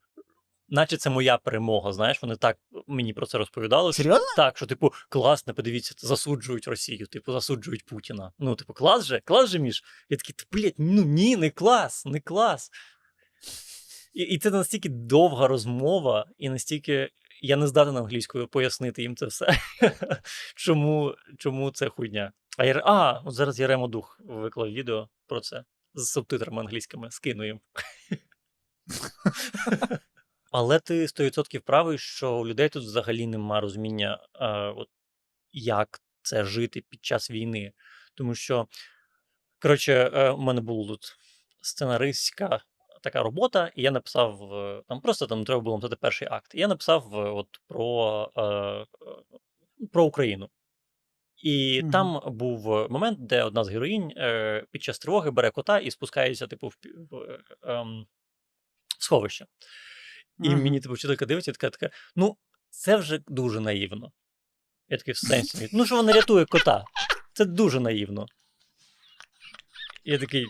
[0.69, 1.93] наче це моя перемога.
[1.93, 3.93] Знаєш, вони так мені про це розповідали.
[3.93, 4.25] Серйозно?
[4.35, 8.31] Так, що, типу, класно, подивіться, засуджують Росію, типу, засуджують Путіна.
[8.39, 9.83] Ну, типу, клас же, клас же між.
[10.09, 12.71] Я такий, «Та, блядь, ну ні, не клас, не клас.
[14.13, 17.09] І, і це настільки довга розмова, і настільки.
[17.41, 19.59] Я не здатен англійською пояснити їм це все.
[20.55, 22.31] чому, чому це хуйня?
[22.57, 27.45] А, я, а, от зараз Яремо Дух виклав відео про це з субтитрами англійськими, скину
[27.45, 27.59] їм.
[30.51, 34.89] Але ти 100% правий, що у людей тут взагалі нема розуміння, е, от,
[35.51, 37.73] як це жити під час війни.
[38.15, 38.67] Тому що,
[39.61, 41.17] коротше, е, у мене була тут
[41.61, 42.61] сценаристська
[43.01, 46.55] така робота, і я написав е, там просто там треба було написати перший акт.
[46.55, 48.85] І я написав е, от, про, е, е,
[49.93, 50.49] про Україну.
[51.43, 51.91] І Мгм.
[51.91, 56.47] там був момент, де одна з героїнь е, під час тривоги бере кота і спускається,
[56.47, 56.77] типу, в,
[57.11, 58.05] в, е, ем,
[58.99, 59.45] в сховище.
[60.43, 60.63] І Мгм.
[60.63, 62.37] мені типу вчителька дивиться, така, така, ну,
[62.69, 64.11] це вже дуже наївно.
[64.89, 65.69] Я такий в сенсі.
[65.73, 66.85] Ну, що вона рятує кота?
[67.33, 68.25] Це дуже наївно.
[70.03, 70.45] Я такий,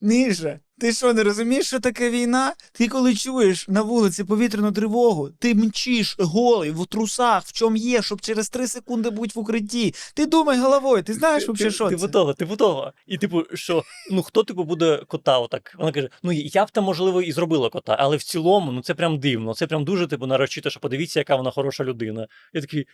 [0.00, 2.54] Міша, ти що, не розумієш, що таке війна?
[2.72, 8.02] Ти коли чуєш на вулиці повітряну тривогу, ти мчиш голий в трусах, в чому є,
[8.02, 9.94] щоб через три секунди бути в укритті.
[10.14, 12.02] Ти думай головою, ти знаєш ти, взагалі, що ти це?
[12.02, 12.92] готова, ти готова.
[13.06, 15.38] І типу, що ну хто типу буде кота?
[15.38, 15.74] Отак?
[15.78, 18.94] Вона каже: ну я б там, можливо, і зробила кота, але в цілому, ну це
[18.94, 19.54] прям дивно.
[19.54, 22.26] Це прям дуже типу нарочито, що подивіться, яка вона хороша людина.
[22.52, 22.86] Я такий.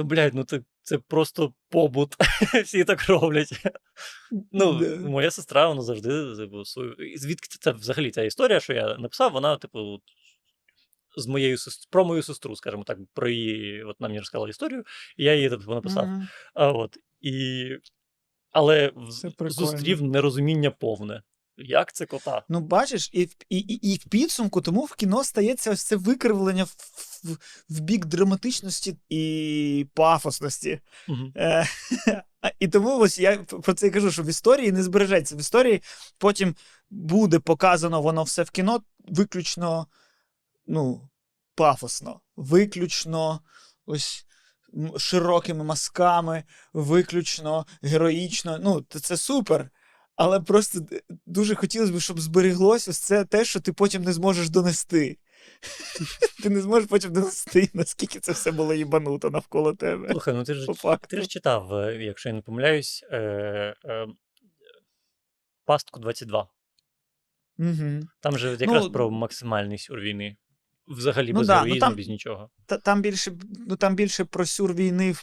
[0.00, 2.16] Та блядь, ну це, це просто побут.
[2.64, 3.66] Всі так роблять.
[4.52, 6.34] Ну, моя сестра, вона завжди
[6.64, 6.96] свою.
[7.16, 10.00] Звідки це, взагалі ця історія, що я написав, вона, типу,
[11.16, 11.56] з моєю
[11.90, 14.84] про мою сестру, скажімо так, про її, от вона мені розказала історію,
[15.16, 16.06] і я її типу, написав.
[16.06, 16.28] Мгм.
[16.54, 17.66] А, от, і...
[18.50, 18.92] Але
[19.40, 21.22] зустрів нерозуміння повне.
[21.60, 22.42] Як це кота?
[22.48, 26.64] Ну, бачиш, і, і, і, і в підсумку тому в кіно стається ось це викривлення
[26.64, 26.76] в,
[27.24, 27.36] в,
[27.68, 30.80] в бік драматичності і пафосності.
[31.36, 31.66] Е,
[32.58, 35.36] І тому ось я про це і кажу, що в історії не збережеться.
[35.36, 35.82] В історії
[36.18, 36.54] потім
[36.90, 39.86] буде показано воно все в кіно виключно
[40.66, 41.08] ну,
[41.54, 43.40] пафосно, виключно
[43.86, 44.26] ось
[44.96, 48.58] широкими мазками, виключно героїчно.
[48.58, 49.70] Ну, це супер.
[50.20, 50.80] Але просто
[51.26, 55.18] дуже хотілося б, щоб зберіглося ось це те, що ти потім не зможеш донести.
[56.42, 60.08] Ти не зможеш потім донести, наскільки це все було їбануто навколо тебе.
[60.10, 60.66] Слухай, ну ти ж,
[61.08, 63.18] ти ж читав, е, якщо я не помиляюсь, е,
[63.84, 64.06] е,
[65.64, 66.48] пастку 22.
[67.58, 68.00] Угу.
[68.20, 70.36] Там же якраз Ну, про максимальний сюр війни.
[70.88, 72.50] Взагалі ну без да, ну героїзму, там- без нічого.
[72.66, 73.32] Та, там більше,
[73.68, 75.14] ну там більше про сюр війни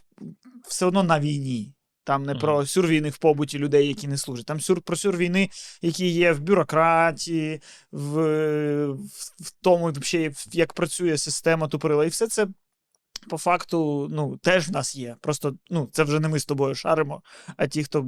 [0.68, 1.77] все одно на війні.
[2.08, 4.46] Там не про сюр війни в побуті людей, які не служать.
[4.46, 5.50] Там сюр про сюр війни,
[5.82, 8.22] які є в бюрократії, в,
[8.88, 9.04] в,
[9.40, 12.06] в тому, взагалі, як працює система тупорила.
[12.06, 12.48] І все це
[13.30, 15.16] по факту ну, теж в нас є.
[15.22, 17.22] Просто ну, це вже не ми з тобою шаримо,
[17.58, 18.06] а ті, хто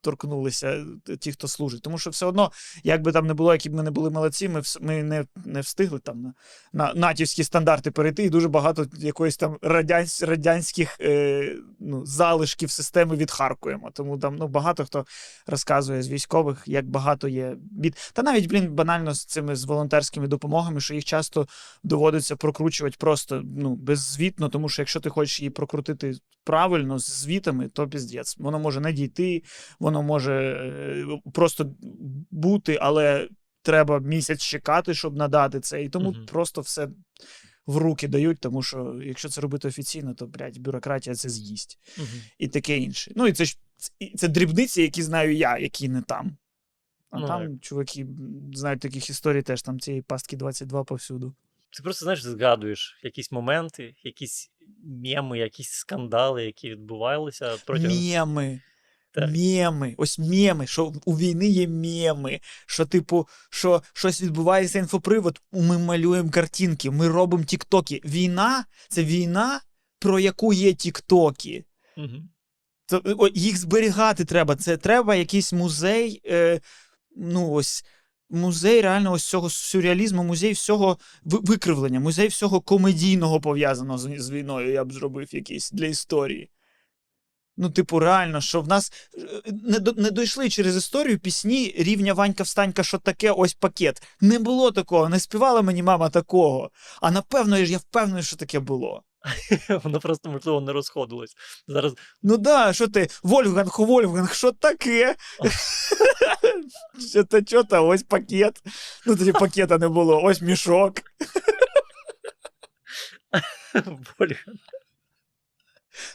[0.00, 0.84] торкнулися,
[1.20, 1.82] ті, хто служить.
[1.82, 2.52] Тому що все одно,
[2.84, 5.60] як би там не було, які б ми не були молодці, ми, ми не, не
[5.60, 6.34] встигли там на,
[6.72, 13.16] на натівські стандарти перейти, і дуже багато якоїсь там радянсь, радянських е, ну, залишків системи
[13.16, 13.90] відхаркуємо.
[13.94, 15.06] Тому там ну, багато хто
[15.46, 17.96] розказує з військових, як багато є бід.
[18.12, 21.46] Та навіть, блін, банально з цими з волонтерськими допомогами, що їх часто
[21.84, 26.14] доводиться прокручувати просто ну, беззвітно, тому що якщо ти хочеш її прокрутити
[26.48, 28.36] правильно з звітами, то піздець.
[28.38, 29.42] Воно може не дійти,
[29.80, 31.74] воно може е, просто
[32.30, 33.28] бути, але
[33.62, 35.82] треба місяць чекати, щоб надати це.
[35.82, 36.26] І тому Мгм.
[36.26, 36.88] просто все
[37.66, 42.06] в руки дають, тому що якщо це робити офіційно, то блядь, бюрократія це з'їсть Мгм.
[42.38, 43.12] і таке інше.
[43.16, 43.58] Ну і це ж
[44.16, 46.36] це дрібниці, які знаю я, які не там.
[47.10, 48.06] А Ну, там чуваки
[48.54, 51.34] знають таких історій теж там цієї пастки 22 повсюду.
[51.76, 54.50] Ти просто знаєш, згадуєш якісь моменти, якісь
[54.84, 57.96] меми, якісь скандали, які відбувалися протягом.
[57.96, 58.60] Меми.
[59.12, 59.30] Так.
[59.30, 65.78] Меми, ось меми, що у війни є меми, що, типу, що щось відбувається інфопривод, ми
[65.78, 68.00] малюємо картинки, ми робимо тіктоки.
[68.04, 69.60] Війна це війна,
[69.98, 71.64] про яку є тіктоки.
[72.86, 73.00] Це,
[73.34, 74.56] їх зберігати треба.
[74.56, 76.20] Це треба якийсь музей.
[76.26, 76.60] Е,
[77.16, 77.84] ну, ось
[78.30, 84.72] музей реально ось цього сюрреалізму, музей всього викривлення, музей всього комедійного пов'язаного з, з війною.
[84.72, 86.50] Я б зробив якийсь для історії.
[87.60, 92.42] Ну, типу, реально, що в нас е, не, не дійшли через історію пісні рівня Ванька
[92.42, 94.02] встанька, що таке ось пакет.
[94.20, 96.70] Не було такого, не співала мені мама такого.
[97.00, 99.02] А напевно, я впевнений, що таке було.
[99.83, 101.35] Воно просто, можливо, не розходилось.
[101.67, 105.15] Зараз Ну да, що ти, Вольфганг, Вольфганг, що таке?
[107.09, 108.61] Що то, що то, ось пакет.
[109.05, 110.93] Ну тоді пакета не було, ось мішок.
[114.19, 114.53] Вольга.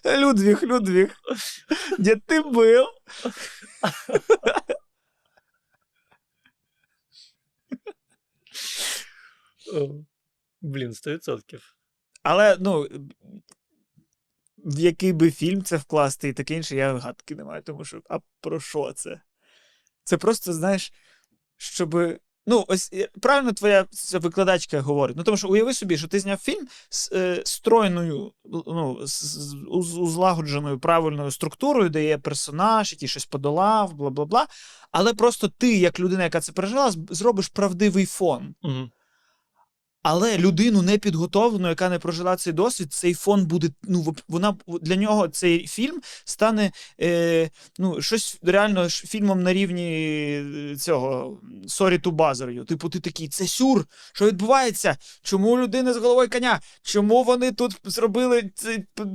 [0.07, 1.09] Людвіг, Людвіг,
[1.99, 2.87] де ти був?
[9.75, 9.89] О,
[10.61, 11.61] Блін, 100%.
[12.24, 12.88] Але, ну,
[14.58, 18.02] в який би фільм це вкласти і таке інше, я гадки не маю, тому що,
[18.10, 19.22] а про що це?
[20.04, 20.94] Це просто, знаєш,
[21.58, 22.20] щоб.
[22.46, 25.18] Ну, ось е, правильно твоя викладачка говорить.
[25.18, 29.56] Ну, тому що уяви собі, що ти зняв фільм з е, стройною, ну, з,
[29.98, 34.48] узлагодженою правильною структурою, де є персонаж, який щось подолав, бла бла бла.
[34.92, 38.56] Але просто ти, як людина, яка це пережила, зробиш правдивий фон.
[38.64, 38.92] Мгм.
[40.04, 43.70] Але людину непідготовлену, яка не прожила цей досвід, цей фон буде.
[43.84, 49.92] Ну, вона для нього цей фільм стане е, ну, щось реально фільмом на рівні
[50.72, 52.66] е, цього Sorry to bother.
[52.66, 53.86] Типу, ти такий, це сюр.
[54.14, 54.98] Що відбувається?
[55.24, 56.62] Чому у людини з головою коня?
[56.82, 58.42] Чому вони тут зробили
[58.94, 59.06] п-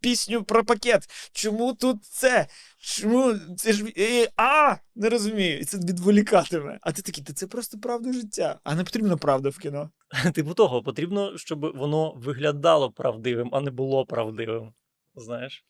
[0.00, 1.30] пісню про пакет?
[1.32, 2.46] Чому тут це?
[2.86, 6.78] Чому це ж е, а не розумію, і це відволікатиме.
[6.82, 9.90] А ти такий, та це просто правда життя, а не потрібна правда в кіно.
[10.34, 14.74] Типу того, потрібно, щоб воно виглядало правдивим, а не було правдивим.
[15.14, 15.64] Знаєш?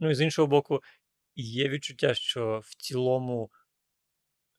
[0.00, 0.80] Ну і з іншого боку,
[1.36, 3.50] є відчуття, що в цілому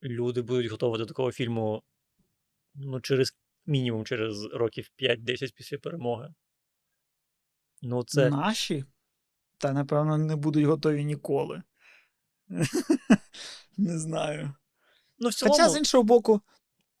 [0.02, 1.82] люди будуть готові до такого фільму
[2.74, 6.34] ну, через мінімум через років 5-10 після перемоги.
[7.82, 8.30] Ну, це.
[8.30, 8.84] Наші?
[9.58, 11.62] Та, напевно, не будуть готові ніколи.
[13.76, 14.54] Не знаю.
[15.18, 15.54] Ну, в цілому...
[15.54, 16.40] Хоча, з іншого боку,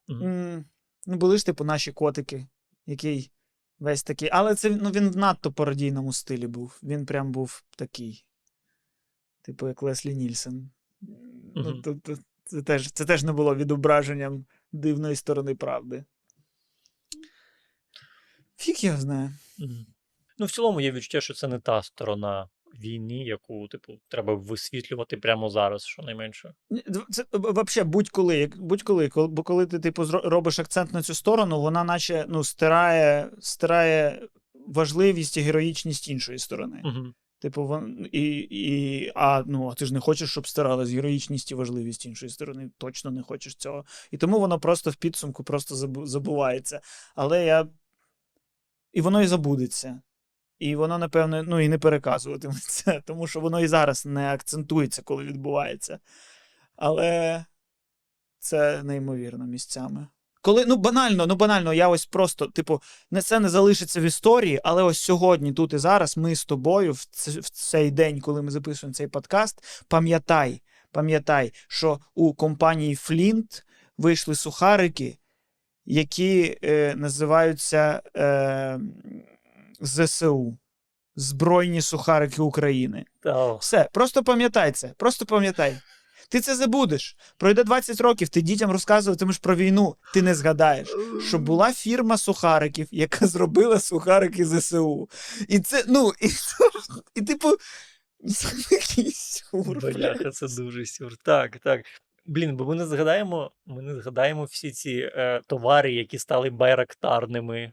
[0.08, 0.22] Мгм.
[0.24, 0.64] м,
[1.06, 2.46] ну, були ж типу наші котики,
[2.86, 3.30] який
[3.78, 4.28] весь такий.
[4.32, 6.78] Але це ну, він в надто пародійному стилі був.
[6.82, 8.24] Він прям був такий.
[9.42, 10.70] Типу, як Леслі Нільсен.
[11.54, 16.04] Ну, тобто, це, теж, це теж не було відображенням дивної сторони правди.
[18.56, 19.34] Фіг я знаю.
[19.58, 19.86] Мгм.
[20.38, 25.16] Ну, в цілому є відчуття, що це не та сторона війни, яку, типу, треба висвітлювати
[25.16, 26.54] прямо зараз, щонайменше.
[27.10, 31.84] Це взагалі будь-коли, будь-коли, коли- бо коли ти типу робиш акцент на цю сторону, вона
[31.84, 34.28] наче ну, стирає, стирає
[34.66, 36.82] важливість і героїчність іншої сторони.
[36.84, 37.14] Угу.
[37.40, 41.54] Типу, вон, і, і, а, ну, а ти ж не хочеш, щоб стиралась героїчність і
[41.54, 42.70] важливість іншої сторони.
[42.78, 43.84] Точно не хочеш цього.
[44.10, 45.74] І тому воно просто в підсумку просто
[46.06, 46.80] забувається.
[47.14, 47.68] Але я.
[48.92, 50.02] І воно і забудеться.
[50.60, 55.24] І воно, напевно, ну і не переказуватиметься, тому що воно і зараз не акцентується, коли
[55.24, 55.98] відбувається.
[56.76, 57.44] Але
[58.38, 60.06] це неймовірно місцями.
[60.42, 64.60] Коли, ну банально, ну банально, я ось просто, типу, не це не залишиться в історії,
[64.64, 68.42] але ось сьогодні, тут і зараз, ми з тобою, в, ц- в цей день, коли
[68.42, 73.62] ми записуємо цей подкаст, пам'ятай, пам'ятай, що у компанії Flint
[73.98, 75.18] вийшли сухарики,
[75.84, 78.80] які е, називаються е,
[79.80, 80.58] ЗСУ.
[81.16, 83.04] Збройні сухарики України.
[83.20, 85.76] Та, Все, просто пам'ятай це, просто пам'ятай.
[86.28, 87.16] Ти це забудеш.
[87.36, 90.88] Пройде 20 років, ти дітям розказуватимеш про війну, ти не згадаєш,
[91.28, 95.08] що була фірма сухариків, яка зробила сухарики ЗСУ.
[95.48, 96.28] І це, ну, і,
[97.14, 97.48] і типу,
[98.28, 101.16] це такий сюр, Бляха, це дуже сюр.
[101.24, 101.80] Так, так.
[102.26, 107.72] Блін, бо ми не згадаємо, ми не згадаємо всі ці е, товари, які стали байрактарними,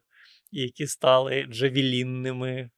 [0.51, 2.69] які стали джавелінними,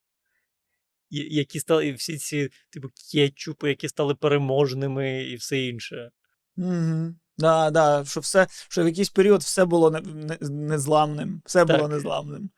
[1.10, 6.12] які стали всі ці, типу, кетчупи, які стали переможними і все інше.
[6.58, 7.16] Угу.
[7.40, 11.42] Да, да, що все, що в якийсь період все було не, не, незламним.
[11.46, 12.50] Все було незламним.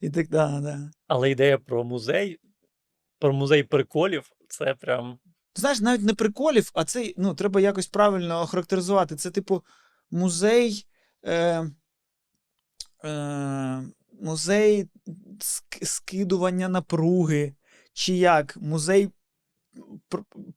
[0.00, 0.90] І так, да, да.
[1.06, 2.38] Але ідея про музей,
[3.18, 5.18] про музей приколів, це прям.
[5.52, 9.16] Ти знаєш, навіть не приколів, а це ну, треба якось правильно охарактеризувати.
[9.16, 9.64] Це, типу,
[10.10, 10.86] музей.
[11.24, 11.66] Е,
[13.04, 13.82] е,
[14.22, 14.88] музей
[15.38, 17.54] ск- скидування напруги,
[17.92, 18.56] чи як?
[18.56, 19.10] Музей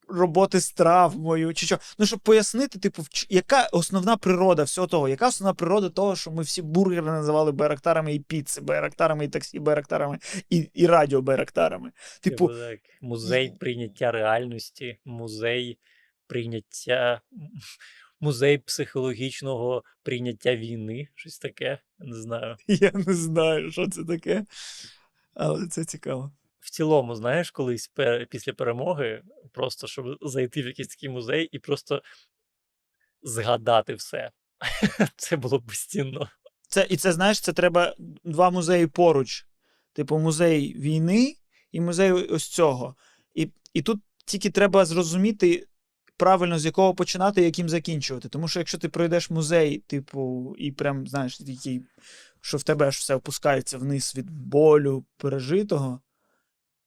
[0.07, 1.80] роботи з травмою, чи що.
[1.99, 6.43] Ну, щоб пояснити, типу, яка основна природа всього того, яка основна природа того, що ми
[6.43, 11.91] всі бургери називали байрактарами і піци, байрактарами і таксі, байрактарами і, і радіо байрактарами.
[12.22, 12.59] Типу, Типу,
[13.01, 15.80] музей прийняття реальності, музей
[16.28, 17.22] прийняття,
[18.24, 21.80] музей психологічного прийняття війни, щось таке.
[22.00, 22.58] Не знаю.
[22.68, 24.46] я не знаю, що це таке,
[25.34, 26.32] але це цікаво.
[26.60, 31.60] В цілому, знаєш, колись пе- після перемоги, просто щоб зайти в якийсь такий музей і
[31.60, 32.02] просто
[33.24, 34.32] згадати все.
[35.16, 36.30] Це було б безцінно.
[36.68, 39.48] Це, і це, знаєш, це треба два музеї поруч.
[39.94, 41.36] Типу, музей війни
[41.72, 42.96] і музей ось цього.
[43.34, 45.68] І, і тут тільки треба зрозуміти
[46.18, 48.30] правильно, з якого починати і яким закінчувати.
[48.30, 51.82] Тому що якщо ти пройдеш музей, типу, і прям, знаєш, такий,
[52.41, 56.01] що в тебе аж все опускається вниз від болю пережитого.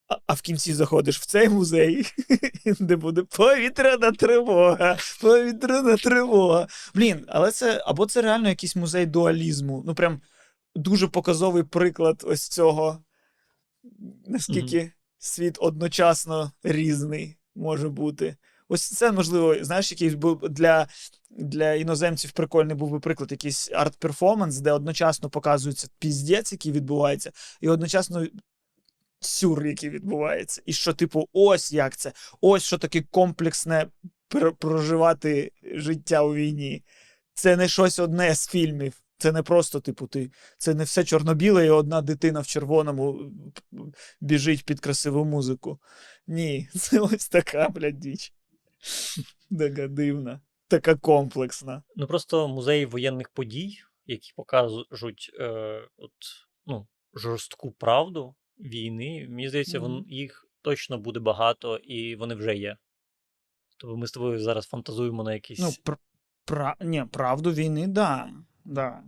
[0.08, 2.06] А, а в кінці заходиш в цей музей,
[2.80, 6.66] де буде повітряна тривога, повітряна тривога.
[6.94, 9.82] Блін, але це або це реально якийсь музей дуалізму.
[9.86, 10.20] Ну, прям
[10.74, 13.04] дуже показовий приклад ось цього,
[14.26, 18.36] наскільки світ одночасно різний може бути.
[18.68, 20.88] Ось це, можливо, знаєш, якийсь був для,
[21.30, 27.68] для іноземців прикольний був би приклад, якийсь арт-перформанс, де одночасно показується піздець, який відбувається, і
[27.68, 28.26] одночасно
[29.20, 30.62] сюр, який відбувається.
[30.66, 33.86] І що, типу, ось як це, ось що таке комплексне
[34.30, 36.84] пр- проживати життя у війні.
[37.34, 39.02] Це не щось одне з фільмів.
[39.18, 40.30] Це не просто, типу, ти.
[40.58, 43.32] Це не все чорно-біле, і одна дитина в червоному
[44.20, 45.78] біжить під красиву музику.
[46.26, 48.32] Ні, це ось така, блядь, діч.
[49.58, 51.82] Така дивна, така комплексна.
[51.96, 56.12] Ну просто музей воєнних подій, які покажуть е, от,
[56.66, 62.76] ну, жорстку правду війни, мені здається, вон, їх точно буде багато, і вони вже є.
[63.78, 65.58] Тобто ми з тобою зараз фантазуємо на якісь.
[65.58, 65.98] Ну, пр-
[66.44, 66.76] пра...
[66.80, 68.30] Ні, правду війни, да.
[68.64, 69.02] да.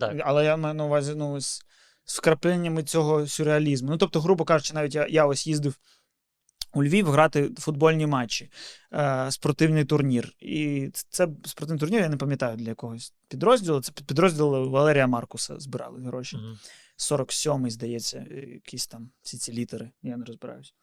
[0.00, 0.16] так.
[0.24, 1.62] Але я маю на увазі ну, з
[2.04, 3.90] вкрапленнями цього сюрреалізму.
[3.90, 5.78] Ну, тобто, грубо кажучи, навіть я, я ось їздив
[6.76, 8.50] у Львів грати футбольні матчі,
[8.92, 10.32] е, спортивний турнір.
[10.40, 13.80] І це спортивний турнір, я не пам'ятаю для якогось підрозділу.
[13.80, 16.36] Це підрозділ Валерія Маркуса збирали гроші.
[16.36, 16.58] Мгм.
[16.98, 20.74] 47-й, здається, якісь там всі ці літери, я не розбираюсь.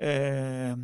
[0.00, 0.78] Е,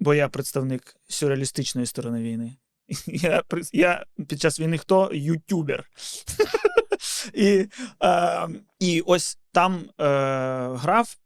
[0.00, 2.56] бо я представник сюрреалістичної сторони війни.
[3.06, 5.10] Я, я під час війни хто?
[5.12, 5.90] Ютубер.
[7.34, 7.66] і,
[8.02, 8.48] е,
[8.80, 10.04] і ось там е,
[10.74, 11.16] грав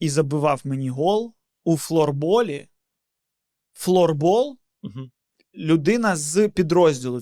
[0.00, 1.34] і забивав мені гол
[1.66, 2.68] у флорболі.
[3.72, 5.10] Флорбол Мгм.
[5.54, 7.20] людина з підрозділу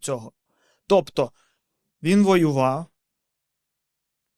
[0.00, 0.32] цього.
[0.86, 1.32] Тобто
[2.02, 2.86] він воював,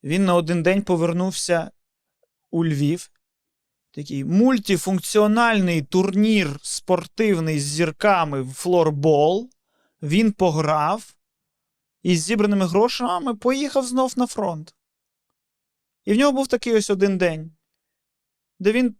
[0.03, 1.71] він на один день повернувся
[2.51, 3.11] у Львів.
[3.91, 9.49] Такий мультифункціональний турнір спортивний з зірками в флорбол.
[10.01, 11.15] Він пограв
[12.03, 14.75] і з зібраними грошами поїхав знов на фронт.
[16.05, 17.54] І в нього був такий ось один день,
[18.59, 18.95] де він,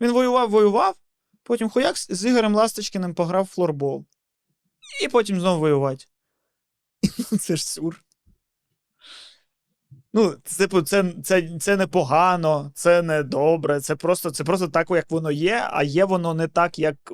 [0.00, 0.96] він воював, воював,
[1.42, 4.06] потім хуяк з Ігорем Ласточкіним пограв в флорбол.
[5.04, 6.04] І потім знов воювати.
[7.40, 8.04] Це ж сюр.
[10.12, 14.68] Ну, це, типу, це, це, це не погано, це не добре, це просто, це просто
[14.68, 17.12] так, як воно є, а є воно не так, як,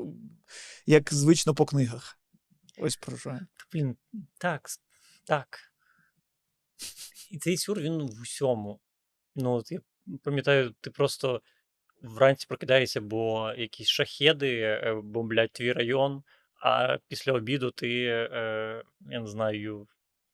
[0.86, 2.18] як звично по книгах.
[2.78, 3.38] Ось про що.
[3.72, 3.96] Блін,
[4.38, 4.68] так,
[5.24, 5.58] так.
[7.30, 8.80] І цей сюр, він в усьому.
[9.34, 9.80] Ну, от я
[10.22, 11.42] пам'ятаю, ти просто
[12.02, 16.22] вранці прокидаєшся, бо якісь шахеди е, бомблять твій район,
[16.62, 19.86] а після обіду ти, е, я не знаю,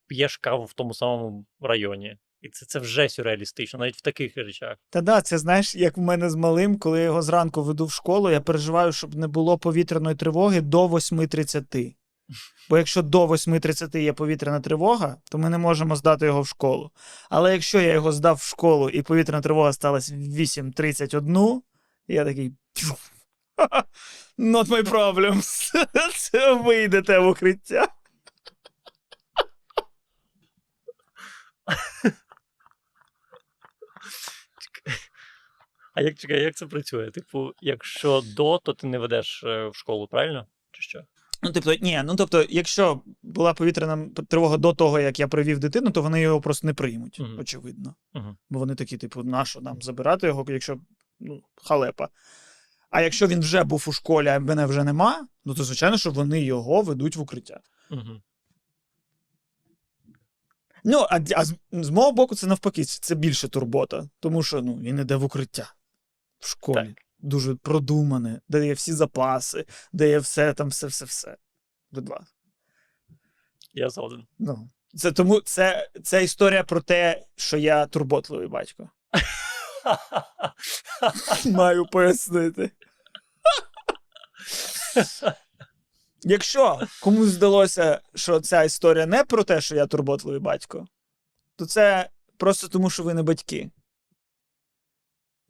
[0.07, 2.17] п'єш каву в тому самому районі.
[2.41, 4.77] І це, це вже сюрреалістично, навіть в таких речах.
[4.91, 7.93] Та да, це знаєш, як в мене з малим, коли я його зранку веду в
[7.93, 11.95] школу, я переживаю, щоб не було повітряної тривоги до 8.30.
[12.70, 16.91] Бо якщо до 8.30 є повітряна тривога, то ми не можемо здати його в школу.
[17.30, 21.61] Але якщо я його здав в школу і повітряна тривога сталася в 8.31,
[22.09, 22.53] я такий.
[24.39, 25.72] Not my problems.
[26.16, 27.89] Це ви в укриття.
[35.95, 37.11] А як чекай, як це працює?
[37.11, 40.47] Типу, якщо до, то ти не ведеш е, в школу, правильно?
[40.70, 41.05] Чи що?
[41.43, 45.90] Ну, тобто, ні, ну тобто, якщо була повітряна тривога до того, як я привів дитину,
[45.90, 47.38] то вони його просто не приймуть, Мгм.
[47.38, 47.95] очевидно.
[48.14, 48.36] Мгм.
[48.51, 50.80] Бо вони такі, типу, нащо нам забирати його, якщо
[51.20, 52.09] ну, халепа.
[52.90, 56.11] А якщо він вже був у школі, а мене вже нема, ну то звичайно, що
[56.11, 57.61] вони його ведуть в укриття.
[57.90, 58.22] Угу.
[60.84, 64.74] Ну, а, а з, з мого боку, це навпаки, це більше турбота, тому що ну,
[64.74, 65.74] він іде в укриття
[66.38, 66.86] в школі.
[66.86, 67.05] Так.
[67.23, 71.37] Дуже продумане, де є всі запаси, де є все там, все, все, все.
[71.91, 72.37] Будь ласка.
[73.75, 74.27] Я згоден.
[74.39, 78.91] Ну, це тому це, це історія про те, що я турботливий батько.
[81.47, 82.70] Маю пояснити.
[86.23, 90.87] Якщо комусь здалося, що ця історія не про те, що я турботливий батько,
[91.57, 93.70] то це просто тому, що ви не батьки.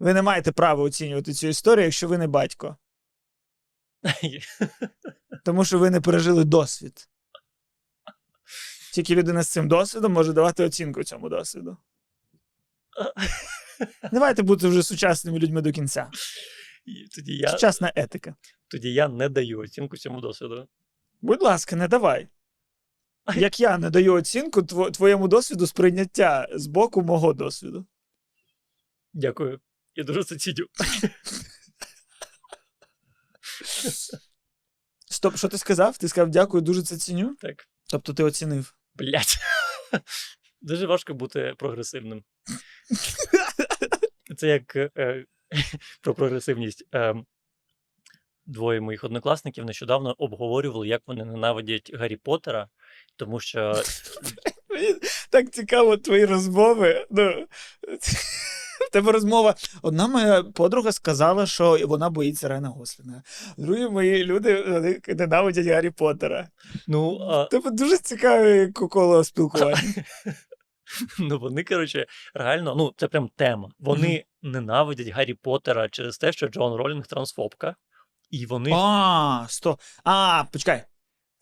[0.02, 2.76] Ви не маєте права оцінювати цю історію, якщо ви не батько.
[5.44, 7.08] Тому що ви не пережили досвід.
[8.94, 11.76] Тільки людина з цим досвідом може давати оцінку цьому досвіду.
[14.12, 16.10] Давайте бути вже сучасними людьми до кінця.
[17.14, 18.34] Тоді я, Сучасна етика.
[18.68, 20.68] тоді я не даю оцінку цьому досвіду.
[21.20, 22.28] Будь ласка, не давай.
[23.34, 27.86] Як я не даю оцінку твоєму досвіду сприйняття з боку мого досвіду.
[29.12, 29.60] Дякую.
[29.94, 30.66] Я дуже це ціню.
[35.10, 35.98] Стоп, що ти сказав?
[35.98, 37.36] Ти сказав дякую, дуже це ціню.
[37.40, 37.68] Так.
[37.90, 38.74] Тобто ти оцінив.
[38.94, 39.38] Блять.
[40.60, 42.24] Дуже важко бути прогресивним.
[44.36, 45.24] Це як е,
[46.02, 46.84] про прогресивність.
[46.94, 47.14] Е,
[48.46, 52.68] двоє моїх однокласників нещодавно обговорювали, як вони ненавидять Гаррі Поттера,
[53.16, 53.82] тому що
[54.72, 54.94] Мені
[55.30, 57.06] так цікаво твої розмови.
[57.10, 57.46] Ну,
[58.92, 59.54] тебе розмова.
[59.82, 63.22] Одна моя подруга сказала, що вона боїться Рена Гослінга.
[63.56, 66.48] Другі мої люди вони ненавидять Гаррі Поттера.
[66.86, 69.94] ну, а, Тебе дуже цікаве коло спілкування.
[71.18, 73.70] ну вони, коротше, реально, ну, це прям тема.
[73.78, 77.76] Вони ненавидять Гаррі Поттера через те, що Джон Ролінг трансфобка.
[78.30, 78.70] І вони.
[78.74, 79.78] А, сто.
[80.04, 80.84] А, почекай.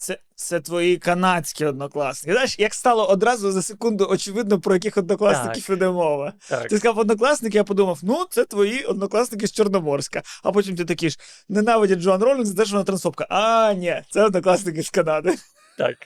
[0.00, 2.32] Це, це твої канадські однокласники.
[2.32, 6.32] Знаєш, як стало одразу за секунду очевидно, про яких однокласників іде мова.
[6.48, 10.22] Так, Ти сказав однокласники, я подумав, ну, це твої однокласники з Чорноморська.
[10.42, 13.26] А потім ти такий ж ненавидять Джоан Ролінг за те, що вона трансфобка.
[13.30, 15.34] А, ні, це однокласники з Канади.
[15.78, 15.96] так.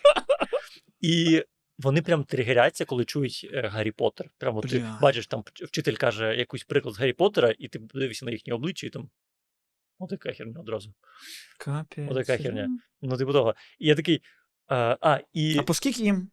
[1.00, 1.44] І
[1.78, 4.26] вони прям тригеряться, коли чують е, Гаррі Поттер.
[4.38, 8.30] Прямо ти бачиш, там вчитель каже якийсь приклад з Гаррі Поттера, і ти дивишся на
[8.32, 9.08] їхні обличчя, і там.
[9.98, 10.94] О, така херня одразу.
[11.58, 12.10] Капець.
[12.10, 12.68] Отака херня.
[13.02, 13.54] Ну, типу того.
[13.78, 14.22] І я такий.
[14.66, 16.30] А, а і А по скільки їм?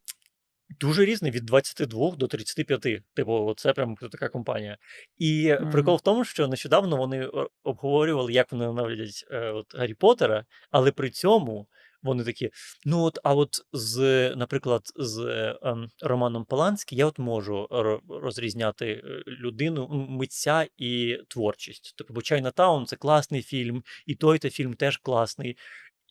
[0.79, 3.03] дуже різний від 22 до 35.
[3.13, 4.77] Типу, це прям така компанія.
[5.17, 5.71] І Мгм.
[5.71, 7.29] прикол в тому, що нещодавно вони
[7.63, 11.67] обговорювали, як вони навлять, е, от, Гаррі Поттера, але при цьому
[12.03, 12.49] вони такі:
[12.85, 13.99] ну от, а от з,
[14.35, 21.17] наприклад, з е, ем, Романом Поланським я от можу ро- розрізняти е, людину, митця і
[21.27, 21.93] творчість.
[21.97, 25.57] Тобто, бо Чайнатаун це класний фільм, і той та фільм теж класний.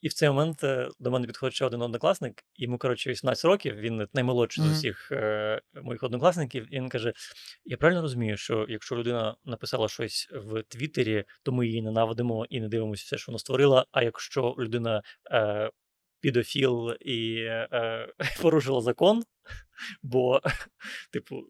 [0.01, 3.77] І в цей момент е, до мене підходить ще один однокласник, йому, коротше, 18 років,
[3.77, 7.13] він наймолодший з усіх е, моїх однокласників, і він каже:
[7.65, 12.61] Я правильно розумію, що якщо людина написала щось в Твіттері, то ми її ненавидимо і
[12.61, 13.87] не дивимося все, що вона створила.
[13.93, 15.71] А якщо людина е,
[16.21, 18.09] підофіл і е,
[18.43, 19.23] порушила закон,
[20.03, 20.41] бо,
[21.13, 21.43] типу,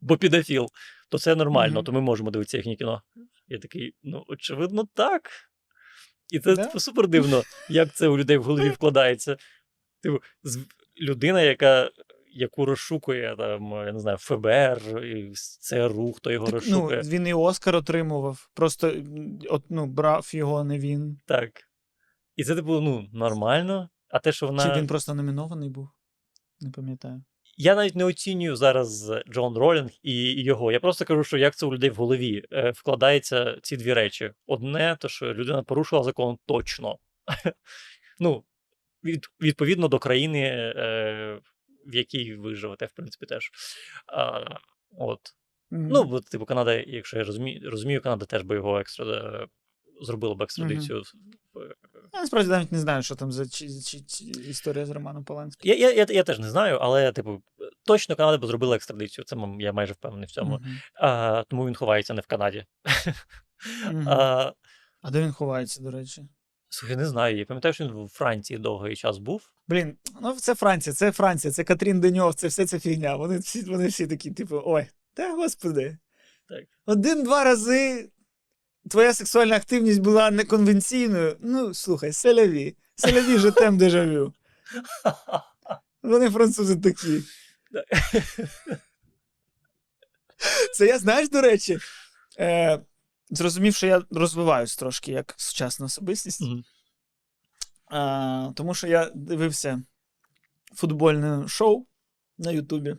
[0.00, 0.66] бо підофіл,
[1.08, 1.84] то це нормально, Мгм.
[1.84, 3.02] то ми можемо дивитися їхнє кіно.
[3.48, 5.30] Я такий, ну, очевидно, так.
[6.30, 6.64] І це Да.
[6.64, 9.36] типу, супер дивно, як це у людей в голові вкладається.
[10.02, 10.20] Типу,
[11.00, 11.90] людина, яка.
[12.38, 17.34] Яку розшукує там, я не знаю, ФБР, і ЦРУ, хто його Так, ну, він і
[17.34, 18.48] Оскар отримував.
[18.54, 18.94] Просто
[19.50, 21.18] от, ну, брав його не він.
[21.26, 21.50] Так.
[22.36, 23.88] І це, типу, ну, нормально.
[24.08, 24.62] А те, що вона.
[24.62, 25.88] Чи він просто номінований був?
[26.60, 27.24] Не пам'ятаю.
[27.56, 30.72] Я навіть не оцінюю зараз Джон Ролінг і його.
[30.72, 34.32] Я просто кажу, що як це у людей в голові е, вкладаються ці дві речі.
[34.46, 36.98] Одне, то що людина порушила закон точно.
[38.18, 38.44] ну,
[39.04, 41.40] від, відповідно до країни, е,
[41.86, 43.50] в якій ви живете, в принципі, теж.
[44.06, 44.44] А,
[44.98, 45.20] от.
[45.70, 45.88] Мгм.
[45.88, 49.46] Ну, бо, типу, Канада, якщо я розумію, розумію, Канада теж би його екстра
[50.02, 51.02] зробила б екстрадицію.
[51.02, 51.60] в-
[52.14, 55.70] Я насправді навіть не знаю, що там за чи, чи, чи історія з Романом Поланським.
[55.72, 57.42] Я, я, я, я теж не знаю, але, типу,
[57.86, 59.24] точно Канада б зробила екстрадицію.
[59.24, 60.58] Це я майже впевнений в цьому.
[60.58, 60.78] Мгм.
[61.00, 62.64] А, тому він ховається не в Канаді.
[63.92, 64.08] Мгм.
[64.08, 64.52] А,
[65.02, 66.28] А де він ховається, до речі?
[66.68, 67.38] слухай, не знаю.
[67.38, 69.50] Я пам'ятаю, що він у Франції довгий час був.
[69.68, 73.16] Блін, ну це Франція, це Франція, це Катрін Деньов, це все ця фігня.
[73.16, 75.98] Вони всі, вони всі такі, типу, ой, та господи.
[76.48, 76.64] Так.
[76.86, 78.10] Один-два рази
[78.90, 81.36] твоя сексуальна активність була неконвенційною.
[81.40, 82.76] Ну, слухай, селяві.
[82.96, 84.34] Селяві же тем дежавю.
[86.02, 87.22] Вони французи такі.
[90.74, 91.78] Це я, знаєш, до речі,
[92.38, 92.80] е,
[93.30, 96.40] зрозумів, що я розвиваюсь трошки як сучасна особистість.
[96.40, 96.64] Мгм.
[97.86, 99.82] А, тому що я дивився
[100.74, 101.86] футбольне шоу
[102.38, 102.96] на Ютубі.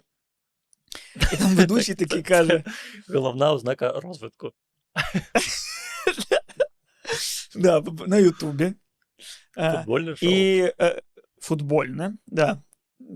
[1.34, 2.64] І там ведучий такий каже:
[3.10, 4.54] Головна ознака розвитку.
[7.58, 8.74] Да, на Ютубі.
[9.56, 10.30] Футбольне шоу.
[10.30, 11.02] І е,
[11.42, 12.62] футбольне, да.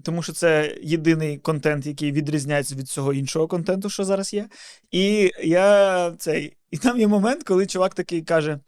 [0.03, 4.49] Тому що це єдиний контент, який відрізняється від всього іншого контенту, що зараз є.
[4.91, 6.57] І я цей.
[6.71, 8.59] І там є момент, коли чувак такий каже: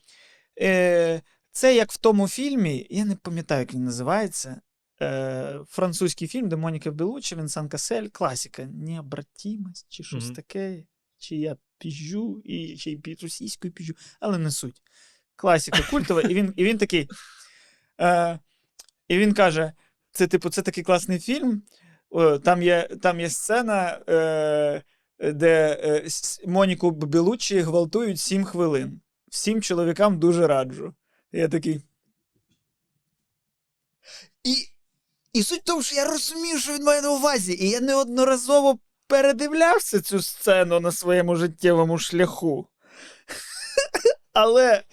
[0.61, 1.21] е,
[1.51, 4.61] це як в тому фільмі, я не пам'ятаю, як він називається.
[5.01, 8.65] Е, французький фільм, де Моніка Белуччі, Вінсан Касель, класика.
[8.65, 10.35] Необратимость, чи щось Мгм.
[10.35, 10.83] таке.
[11.17, 14.81] Чи я піжджу, і ще й російською піжджу, але не суть.
[15.35, 17.09] Класика культова, і він, і він такий.
[18.01, 18.39] Е,
[19.07, 19.73] і він каже:
[20.11, 21.61] це, типу, це такий класний фільм.
[22.43, 24.83] Там є, там є сцена, е,
[25.19, 26.07] де е,
[26.47, 29.01] Моніку Белуччі гвалтують 7 хвилин.
[29.29, 30.93] Всім чоловікам дуже раджу.
[31.31, 31.81] Я такий.
[34.43, 34.55] І,
[35.33, 38.79] і суть в тому, що я розумію, що він має на увазі, і я неодноразово
[39.07, 42.67] передивлявся цю сцену на своєму життєвому шляху.
[44.33, 44.83] Але.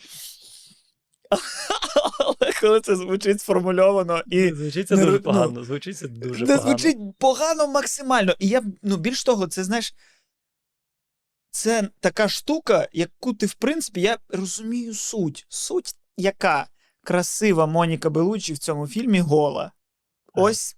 [2.18, 5.64] Але коли це звучить сформульовано і Звучить це дуже ну, погано.
[5.64, 6.78] Звучить це дуже це погано.
[6.78, 8.34] звучить погано максимально.
[8.38, 9.94] І я, ну, більш того, це знаєш.
[11.50, 15.46] Це така штука, яку ти, в принципі, я розумію суть.
[15.48, 16.66] Суть, яка
[17.04, 19.72] красива Моніка Белучі в цьому фільмі гола.
[20.32, 20.76] Ось,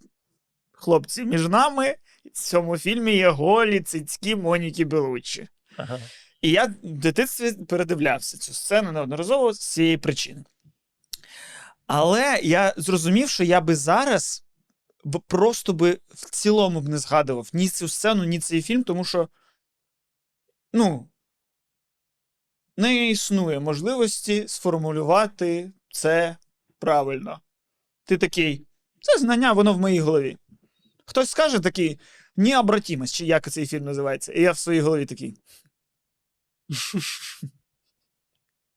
[0.73, 5.49] хлопці, між нами в цьому фільмі є голі цицькі Моніки Белучі.
[5.77, 5.99] Ага.
[6.43, 10.45] І я в дитинстві передивлявся цю сцену неодноразово з цієї причини.
[11.86, 14.45] Але я зрозумів, що я би зараз
[15.26, 19.28] просто би в цілому б не згадував ні цю сцену, ні цей фільм, тому що,
[20.72, 21.09] ну,
[22.76, 26.36] не існує можливості сформулювати це
[26.78, 27.40] правильно.
[28.05, 28.66] Ти такий,
[29.01, 30.36] це знання, воно в моїй голові.
[31.07, 32.01] Хтось скаже такий,
[32.36, 34.32] необратимость, чи як цей фільм називається.
[34.32, 35.36] І я в своїй голові такий.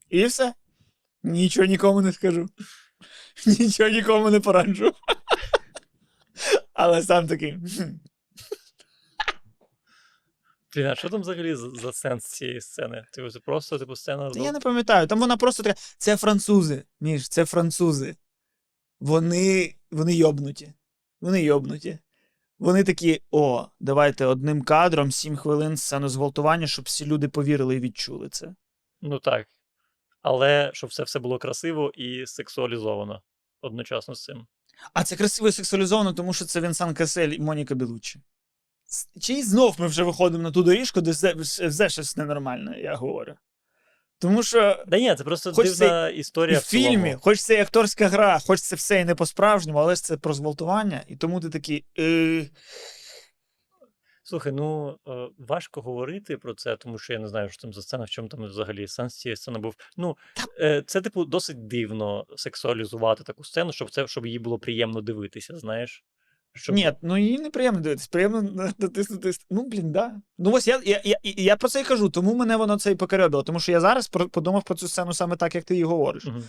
[0.09, 0.53] І все.
[1.23, 2.49] Нічого нікому не скажу.
[3.45, 4.93] Нічого нікому не пораджу.
[6.73, 7.57] Але сам такий.
[10.75, 13.05] Блін, а що там взагалі за, за сенс цієї сцени?
[13.13, 14.29] Типу, це просто типу сцена.
[14.29, 15.07] Та я не пам'ятаю.
[15.07, 15.79] Там вона просто така.
[15.97, 16.83] Це французи.
[16.99, 18.15] Між, це французи.
[18.99, 20.73] Вони, вони йобнуті.
[21.21, 21.99] Вони йобнуті.
[22.59, 27.79] Вони такі: о, давайте одним кадром, 7 хвилин сцену зґвалтування, щоб всі люди повірили і
[27.79, 28.55] відчули це.
[29.01, 29.47] Ну так.
[30.21, 33.21] Але щоб це все було красиво і сексуалізовано
[33.61, 34.47] одночасно з цим.
[34.93, 38.21] А це красиво і сексуалізовано, тому що це Вінсан Касель і Моніка Белуччі.
[38.87, 43.35] С- Чи знов ми вже виходимо на ту доріжку, де все щось ненормальне, я говорю.
[44.19, 47.61] Тому що Да ні, це просто Хоч дивна і історія в фільмі, хоч це і
[47.61, 51.39] акторська гра, хоч це все і не по-справжньому, але ж це про зґвалтування, і тому
[51.39, 51.85] ти такий.
[51.99, 52.45] Е...
[54.27, 57.81] Слухай, ну е, важко говорити про це, тому що я не знаю, що там за
[57.81, 59.75] сцена, в чому там взагалі сенс цієї сцени був.
[59.97, 60.17] Ну,
[60.59, 65.57] е, це, типу, досить дивно сексуалізувати таку сцену, щоб це щоб її було приємно дивитися,
[65.57, 66.03] знаєш.
[66.55, 66.75] Щоб...
[66.75, 69.31] Ні, ну їй неприємно дивитися, приємно на- натиснути.
[69.49, 70.21] Ну, блін, да.
[70.37, 72.95] Ну ось я, я, я, я про це і кажу, тому мене воно це і
[72.95, 75.83] покорьобило, тому що я зараз про- подумав про цю сцену саме так, як ти її
[75.83, 76.25] говориш.
[76.25, 76.43] Мгм.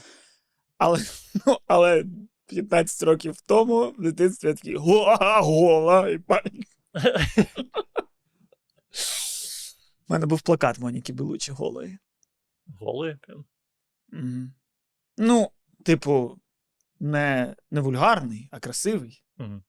[0.78, 0.98] Але,
[1.46, 2.04] ну, але
[2.46, 6.09] 15 років тому в дитинстві я такий гола, гола.
[6.09, 6.42] І па-
[10.09, 11.98] У мене був плакат Моніки Белучі голої.
[13.22, 13.44] Прям.
[14.09, 14.52] Мгм.
[15.18, 15.50] Ну,
[15.84, 16.38] типу,
[17.00, 19.22] не, не вульгарний, а красивий.
[19.38, 19.62] Мгм.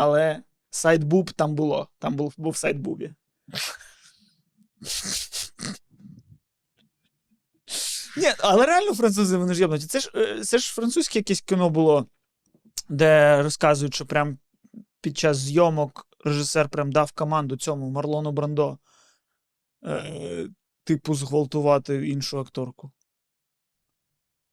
[0.00, 1.88] Але сайдбуб там було.
[1.98, 3.14] Там був, був сайдбубі.
[8.16, 9.86] Ні, але реально французи вони ж єбнуті.
[9.86, 12.06] Це ж, е, це ж французьке якесь кіно було,
[12.88, 14.38] де розказують, що прям
[15.00, 18.78] під час зйомок режисер прям дав команду цьому Марлону Брандо.
[19.84, 20.48] Е,
[20.84, 22.92] типу, зґвалтувати іншу акторку.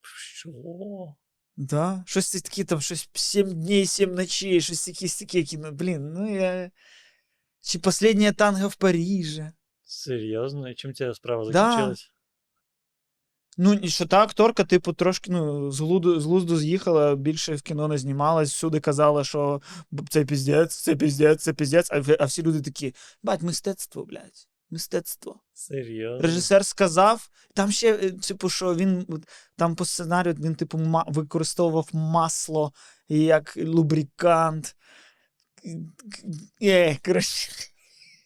[0.02, 0.50] Що?
[1.58, 2.04] Да?
[2.08, 5.72] Щось такі там, щось 7 днів, 7 ночей, щось якісь такі кіно.
[5.72, 6.72] Блін, ну я.
[7.62, 9.52] Чи «Последнє танго в Парижі.
[9.84, 10.70] Серйозно?
[10.70, 11.96] І чим ця справа Да.
[13.58, 17.62] Ну, і що та акторка, типу, трошки ну, з глузду, з глузду з'їхала, більше в
[17.62, 19.62] кіно не знімалась, всюди казала, що
[20.10, 22.94] це піздець, це піздець, це піздець, а, а всі люди такі,
[23.24, 25.40] бать, мистецтво, блядь, мистецтво.
[25.54, 26.28] Серйозно?
[26.28, 29.06] Режисер сказав, там ще, е, типу, що він
[29.56, 32.74] там по сценарію він, типу, ма- використовував масло
[33.10, 34.76] як лубрикант.
[36.62, 37.52] Е, коротше,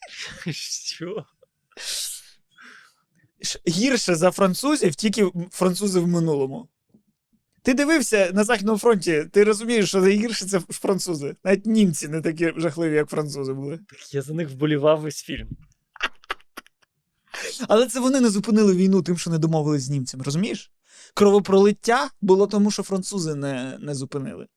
[0.52, 1.26] Що?
[3.68, 6.70] гірше за французів, тільки французи в минулому.
[7.62, 11.36] Ти дивився на Західному фронті, ти розумієш, що найгірше це французи.
[11.44, 13.78] Навіть німці не такі жахливі, як французи були.
[13.78, 15.48] Так я за них вболівав весь фільм.
[17.68, 20.72] Але це вони не зупинили війну тим, що не домовились з німцями, розумієш?
[21.14, 24.48] Кровопролиття було тому, що французи не, не зупинили.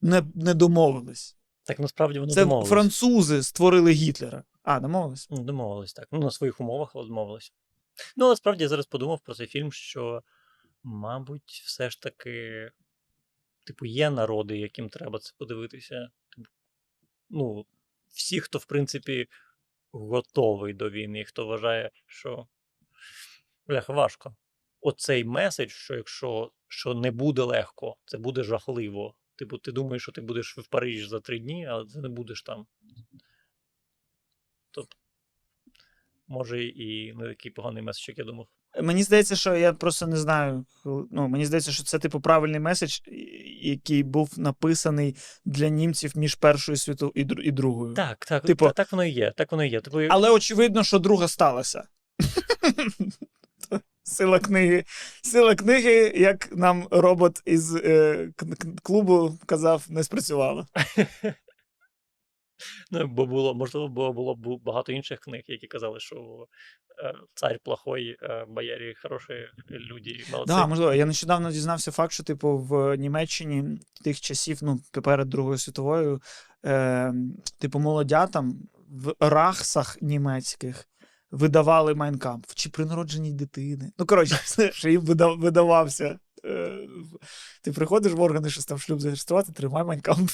[0.00, 1.36] Не, не домовились.
[1.64, 2.68] Так насправді вони Це домовились.
[2.68, 4.44] французи створили Гітлера.
[4.62, 5.26] А, домовились?
[5.30, 6.08] Ну, Домовились так.
[6.12, 7.52] Ну, на своїх умовах, але домовились.
[8.16, 10.22] Ну, але справді я зараз подумав про цей фільм, що,
[10.82, 12.70] мабуть, все ж таки,
[13.64, 16.08] типу, є народи, яким треба це подивитися.
[17.30, 17.66] Ну,
[18.12, 19.28] всі, хто, в принципі,
[19.98, 22.46] готовий до війни, хто вважає, що
[23.66, 24.36] Блях, важко.
[24.80, 29.14] Оцей меседж, що якщо що не буде легко, це буде жахливо.
[29.36, 32.42] Типу, ти думаєш, що ти будеш в Парижі за три дні, але ти не будеш
[32.42, 32.66] там.
[34.70, 34.96] Тобто,
[36.26, 38.48] може, і не такий поганий меседж, як я думав.
[38.82, 40.64] Мені здається, що я просто не знаю.
[40.84, 43.00] Ну, мені здається, що це типу правильний меседж,
[43.62, 47.94] який був написаний для німців між Першою світовою і, і другою.
[47.94, 49.32] Так, так, Типу- та- так воно і є.
[49.36, 49.80] Так воно і є.
[49.80, 51.84] Типу, Але очевидно, що друга сталася.
[54.02, 54.84] Сила книги.
[55.22, 58.28] Сила книги, як нам робот із е,
[58.82, 60.66] клубу казав, не спрацювала.
[62.90, 66.46] Ну, бо було, можливо, бо було б багато інших книг, які казали, що
[67.04, 69.34] е, цар плохой, е, боярі хороші,
[69.70, 70.54] люди молодці.
[70.54, 70.94] Да, можливо.
[70.94, 73.64] Я нещодавно дізнався факт, що типу в Німеччині
[74.04, 76.20] тих часів, ну, перед Другою світовою,
[76.64, 77.14] е,
[77.60, 80.88] типу, молодятам в рагсах німецьких
[81.30, 83.92] видавали Майнкамп чи при народженні дитини.
[83.98, 85.00] Ну, коротше, що їм
[85.38, 86.18] видавався.
[86.44, 86.88] Е,
[87.62, 90.30] ти приходиш в органи, що там шлюб зареєструвати, тримай Майнкамп.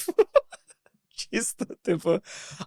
[1.33, 2.19] Чисто, типу.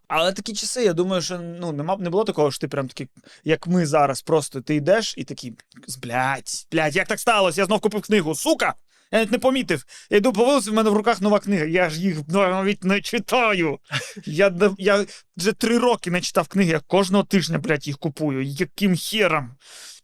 [0.08, 3.08] Але такі часи, я думаю, що ну, нема, не було такого, що ти прям такий,
[3.44, 5.54] як ми зараз, просто ти йдеш і такий,
[6.02, 7.60] блядь, блядь, як так сталося?
[7.60, 8.74] Я знов купив книгу, сука!
[9.12, 9.84] Я навіть не помітив.
[10.10, 11.64] Я йду по вулиці, в мене в руках нова книга.
[11.64, 13.78] Я ж їх навіть не читаю.
[14.24, 15.06] Я, я
[15.36, 18.42] вже три роки не читав книги, я кожного тижня, блядь, їх купую.
[18.42, 19.50] Яким хером?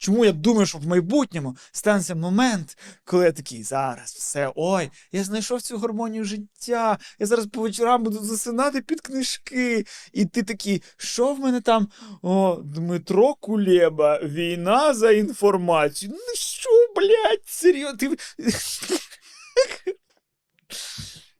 [0.03, 5.24] Чому я думаю, що в майбутньому станеться момент, коли я такий, зараз все, ой, я
[5.24, 9.84] знайшов цю гармонію життя, я зараз по вечорам буду засинати під книжки.
[10.12, 11.88] І ти такий, що в мене там?
[12.22, 16.12] О, Дмитро Кулеба, війна за інформацію.
[16.12, 17.98] Ну що, блядь, серйозно?
[17.98, 18.16] Ти...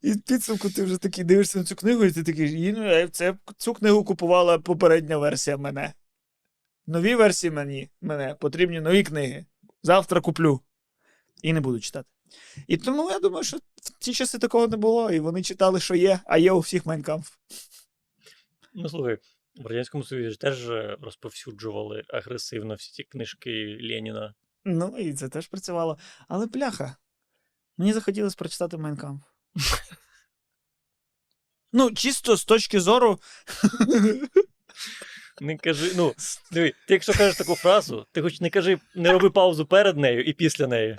[0.03, 3.09] І в підсумку ти вже такий дивишся на цю книгу, і ти такий, «І, ну,
[3.09, 5.93] це, цю книгу купувала попередня версія мене.
[6.87, 9.47] Нові версії мені, мене потрібні нові книги.
[9.83, 10.61] Завтра куплю.
[11.43, 12.09] І не буду читати.
[12.67, 15.95] І тому я думаю, що в ті часи такого не було, і вони читали, що
[15.95, 17.27] є, а є у всіх Майнкамп.
[18.75, 19.19] Ну, слухай,
[19.57, 24.35] в Радянському Союзі ж теж е, розповсюджували агресивно всі ці книжки Леніна.
[24.65, 25.99] Ну, і це теж працювало.
[26.29, 26.97] Але бляха,
[27.77, 29.23] мені захотілося прочитати Майнкамп.
[31.75, 33.21] Ну, чисто з точки зору.
[35.43, 36.15] Не кажи, ну,
[36.53, 40.25] диви, ти якщо кажеш таку фразу, ти хоч не кажи, не роби паузу перед нею
[40.25, 40.99] і після неї.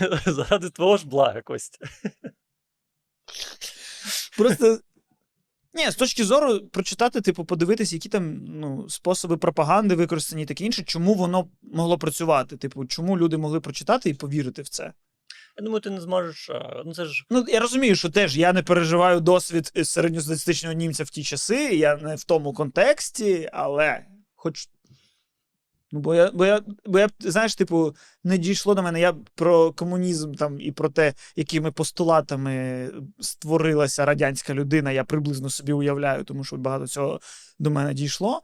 [0.26, 1.86] Заради твого ж блага, Костя.
[4.38, 4.80] Просто.
[5.74, 10.64] Ні, з точки зору прочитати, типу, подивитися, які там ну, способи пропаганди використані і таке
[10.64, 12.56] інше, чому воно могло працювати.
[12.56, 14.92] Типу, чому люди могли прочитати і повірити в це.
[15.60, 16.50] Я думаю, ти не зможеш.
[16.86, 21.04] Ну, це ж Ну, я розумію, що теж я не переживаю досвід е, середньостатистичного німця
[21.04, 24.04] в ті часи, я не в тому контексті, але
[24.34, 24.68] хоч.
[25.92, 27.94] Ну, бо я, бо я, бо я, знаєш, типу,
[28.24, 29.00] не дійшло до мене.
[29.00, 32.88] Я про комунізм там і про те, якими постулатами
[33.20, 37.20] створилася радянська людина, я приблизно собі уявляю, тому що багато цього
[37.58, 38.42] до мене дійшло.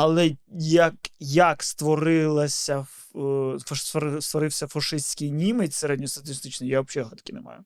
[0.00, 2.86] Але як, як створилася,
[3.16, 7.64] е, створився фашистський німець середньостатистичний, я взагалі гадки не маю.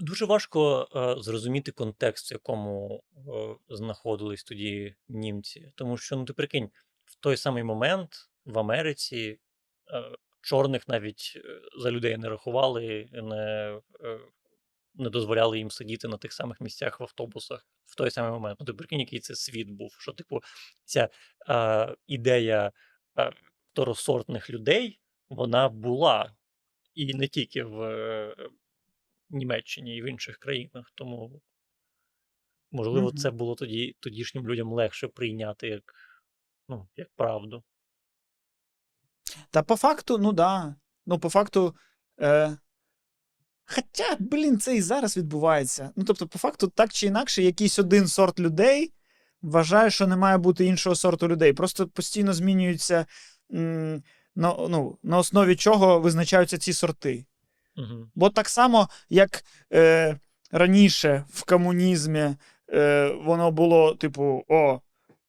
[0.00, 3.20] дуже важко е, зрозуміти контекст, в якому е,
[3.76, 5.72] знаходились тоді німці.
[5.74, 6.70] Тому що, ну, ти прикинь,
[7.04, 9.38] в той самий момент в Америці
[9.92, 10.02] е,
[10.40, 14.18] чорних навіть е, за людей не рахували, не, е,
[14.94, 18.60] не дозволяли їм сидіти на тих самих місцях в автобусах в той самий момент.
[18.60, 19.96] Ну, ти прикинь, який це світ був.
[19.98, 20.40] Що, типу,
[20.84, 21.08] ця
[21.48, 22.72] е, ідея
[23.18, 23.32] е,
[23.72, 26.34] второсортних людей, вона була.
[26.94, 28.36] І не тільки в е,
[29.30, 30.92] Німеччині і в інших країнах.
[30.94, 31.42] Тому,
[32.70, 33.16] можливо, Мгм.
[33.16, 35.94] це було тоді тодішнім людям легше прийняти як,
[36.68, 37.64] ну, як правду.
[39.50, 40.74] Та по факту, ну да.
[41.06, 41.76] Ну, по факту.
[42.20, 42.56] Е...
[43.74, 45.90] Хоча, блін, це і зараз відбувається.
[45.96, 48.92] Ну, тобто, по факту, так чи інакше, якийсь один сорт людей
[49.42, 51.52] вважає, що не має бути іншого сорту людей.
[51.52, 53.06] Просто постійно змінюються
[53.54, 54.02] м,
[54.36, 57.24] на, ну, на основі чого визначаються ці сорти.
[57.76, 58.08] Угу.
[58.14, 60.18] Бо так само, як е,
[60.50, 62.36] раніше в комунізмі
[62.72, 64.80] е, воно було, типу, о,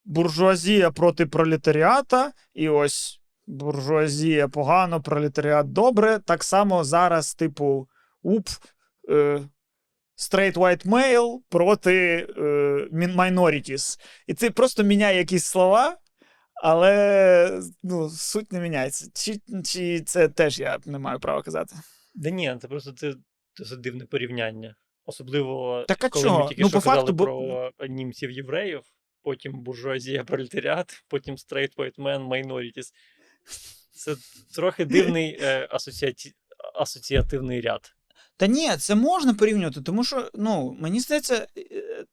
[0.05, 6.19] буржуазія проти пролетаріата, і ось буржуазія погано, пролетаріат добре.
[6.19, 7.87] Так само зараз, типу,
[8.21, 8.49] уп,
[9.09, 9.41] е,
[10.17, 12.41] straight white male проти е,
[12.91, 13.99] minorities.
[14.27, 15.97] І це просто міняє якісь слова.
[16.63, 19.07] Але ну, суть не міняється.
[19.13, 21.75] Чи, чи це теж я не маю права казати?
[22.15, 23.13] Да ні, це просто це
[23.57, 24.75] досить дивне порівняння.
[25.05, 26.39] Особливо, Так а коли чого?
[26.39, 28.81] ми тільки Ну, що по факту, казали бо- німців євреїв,
[29.21, 32.91] потім буржуазія пролетаріат, потім straight white man, minorities.
[33.91, 34.15] Це
[34.55, 36.33] трохи дивний е, асоціаті...
[36.75, 37.93] асоціативний ряд.
[38.41, 42.05] Та ні, це можна порівнювати, тому що, ну, мені здається, е,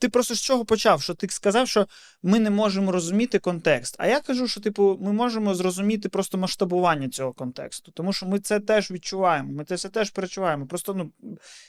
[0.00, 1.02] ти просто з чого почав?
[1.02, 1.86] Що ти сказав, що
[2.22, 3.96] ми не можемо розуміти контекст.
[3.98, 8.40] А я кажу, що, типу, ми можемо зрозуміти просто масштабування цього контексту, тому що ми
[8.40, 10.66] це теж відчуваємо, ми це теж перечуваємо.
[10.66, 11.12] Просто ну,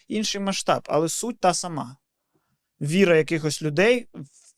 [0.08, 1.98] інший масштаб, але суть та сама.
[2.82, 4.08] Віра якихось людей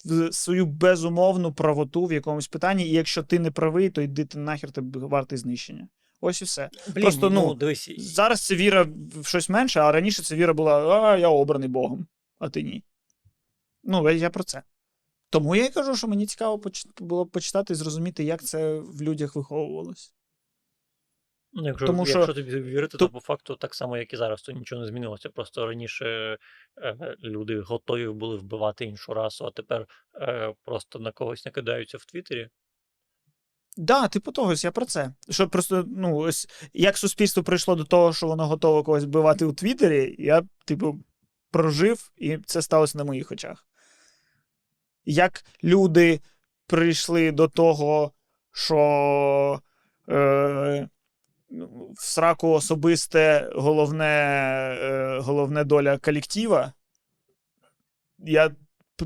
[0.05, 4.37] в свою безумовну правоту в якомусь питанні, і якщо ти не правий, то йди ти
[4.37, 5.87] нахер ти вартий знищення.
[6.25, 6.69] Ось і все.
[6.87, 10.53] Блін, Просто, ну, ну, дивись, Зараз це віра в щось менше, а раніше це віра
[10.53, 12.07] була, а я обраний Богом,
[12.39, 12.83] а ти ні.
[13.83, 14.63] Ну, я про це.
[15.29, 16.61] Тому я й кажу, що мені цікаво
[16.99, 20.13] було почитати і зрозуміти, як це в людях виховувалось.
[21.53, 24.17] Ну, якщо, Тому що- якщо тобі вірити, то- то по факту так само, як і
[24.17, 25.29] зараз, то нічого не змінилося.
[25.29, 26.37] Просто раніше
[26.77, 32.05] е, люди готові були вбивати іншу расу, а тепер е, просто на когось накидаються в
[32.05, 32.49] Твіттері.
[33.77, 35.13] Да, типу того, я про це.
[35.29, 39.53] Що просто, ну, ось як суспільство прийшло до того, що воно готове когось вбивати у
[39.53, 40.99] Твіттері, я, типу,
[41.51, 43.67] прожив, і це сталося на моїх очах.
[45.05, 46.21] Як люди
[46.67, 48.11] прийшли до того,
[48.51, 49.61] що
[50.09, 50.89] е,
[51.95, 54.05] в сраку особисте головне,
[54.81, 56.73] е, головне доля колектива,
[58.19, 58.51] я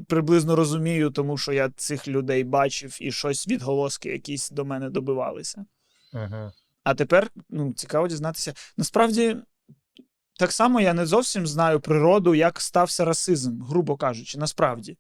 [0.08, 5.66] приблизно розумію, тому що я цих людей бачив і щось відголоски якісь до мене добивалися.
[6.14, 6.52] Угу.
[6.84, 8.54] А тепер ну, цікаво дізнатися.
[8.78, 9.38] Насправді,
[10.40, 14.98] так само я не зовсім знаю природу, як стався расизм, грубо кажучи, насправді.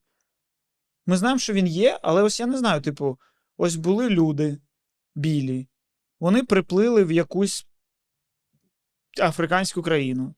[1.05, 3.19] Ми знаємо, що він є, але ось я не знаю, типу,
[3.57, 4.57] ось були люди
[5.15, 5.67] білі,
[6.19, 7.67] вони приплили в якусь
[9.21, 10.35] африканську країну,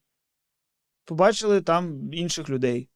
[1.05, 2.89] побачили там інших людей.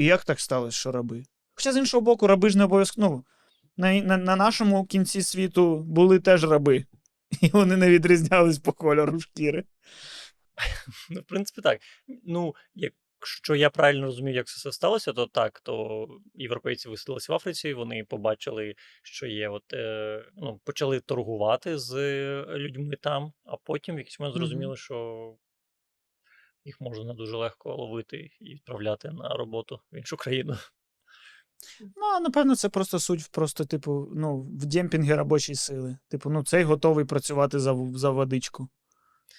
[0.00, 1.22] І як так сталося, що раби?
[1.54, 3.08] Хоча з іншого боку, раби ж не обов'язково.
[3.08, 3.24] Ну,
[3.76, 6.84] на, на, на нашому кінці світу були теж раби,
[7.40, 9.64] і вони не відрізнялись по кольору шкіри.
[11.10, 11.80] Ну, в принципі, так.
[12.24, 17.36] Ну, якщо я правильно розумію, як це все сталося, то так, то європейці виселилися в
[17.36, 21.94] Африці, вони побачили, що є, от, е, ну, почали торгувати з
[22.48, 25.36] людьми там, а потім в якийсь момент зрозуміли, що
[26.64, 30.56] їх можна дуже легко ловити і відправляти на роботу в іншу країну.
[31.80, 35.98] Ну, напевно, це просто суть в просто, типу, ну, в демпінгі робочої сили.
[36.08, 38.68] Типу, ну, цей готовий працювати за, за водичку.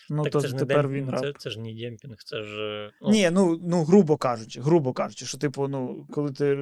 [0.10, 1.22] Ну, так то це ж тепер демпінг, він раб.
[1.22, 2.90] це, це ж не демпінг, це ж.
[3.02, 6.58] Ну, Ні, ну, ну, грубо кажучи, грубо кажучи, що, типу, ну, коли ти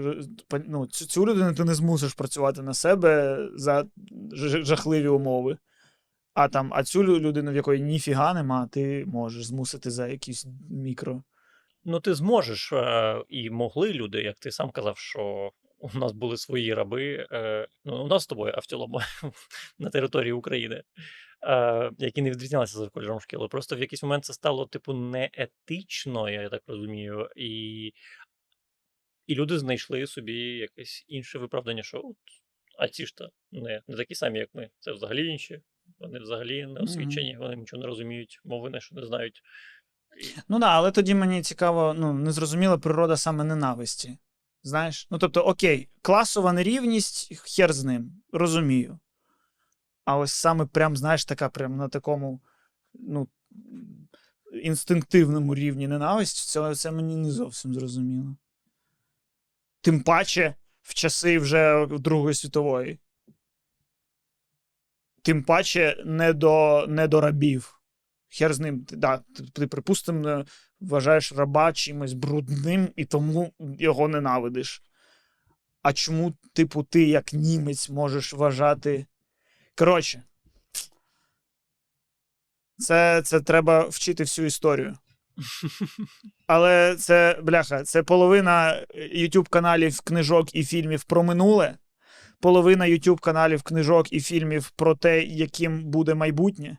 [0.68, 3.86] ну, цю, цю людину ти не змусиш працювати на себе за
[4.32, 5.58] ж- жахливі умови.
[6.40, 11.24] А там, а цю людину, в якої ніфіга нема, ти можеш змусити за якісь мікро.
[11.84, 16.38] Ну, ти зможеш, е, і могли люди, як ти сам казав, що у нас були
[16.38, 18.62] свої раби, е, ну, у нас з тобою, а
[19.80, 20.84] на території України,
[21.44, 23.48] е, які не відрізнялися за кольором шкіли.
[23.48, 27.86] Просто в якийсь момент це стало, типу, неетично, я так розумію, і,
[29.28, 32.18] і люди знайшли собі якесь інше виправдання, що от,
[32.78, 34.70] а ці ж то не, не такі самі, як ми.
[34.80, 35.62] Це взагалі інші.
[36.00, 39.42] Вони взагалі не освічені, вони нічого не розуміють, мови не що не знають.
[40.50, 44.18] Ну да, але тоді мені цікаво, ну, незрозуміла природа саме ненависті.
[44.64, 45.08] Знаєш?
[45.12, 49.00] Ну, тобто, окей, класова нерівність, хер з ним, розумію.
[50.06, 52.42] А ось саме прям, знаєш, така прям на такому,
[52.94, 53.28] ну,
[54.64, 58.36] інстинктивному рівні ненависті, це, це мені не зовсім зрозуміло.
[59.82, 63.00] Тим паче в часи вже Другої світової.
[65.22, 67.80] Тим паче не до, не до рабів.
[68.30, 69.22] Хер з ним, да,
[69.54, 70.46] ти припустимо,
[70.80, 74.84] вважаєш раба чимось брудним і тому його ненавидиш.
[75.82, 79.06] А чому, типу, ти, як німець, можеш вважати.
[79.76, 80.24] Коротше,
[82.78, 84.98] це, це треба вчити всю історію.
[86.48, 91.78] Але це, бляха, це половина YouTube каналів, книжок і фільмів про минуле,
[92.40, 96.78] половина YouTube каналів, книжок і фільмів про те, яким буде майбутнє.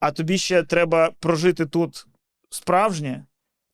[0.00, 2.06] А тобі ще треба прожити тут
[2.50, 3.26] справжнє,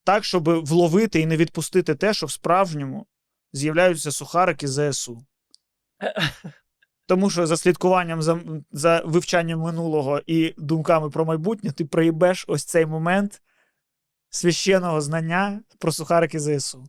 [0.04, 3.06] так, щоб вловити і не відпустити те, що в справжньому
[3.52, 5.26] з'являються сухарики ЗСУ.
[7.06, 8.40] Тому що за слідкуванням за,
[8.72, 13.42] за вивчанням минулого і думками про майбутнє, ти проїбеш ось цей момент
[14.30, 16.84] священного знання про сухарики ЗСУ.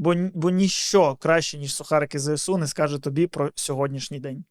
[0.00, 4.44] Бо, бо ніщо краще, ніж сухарики ЗСУ, не скаже тобі про сьогоднішній день.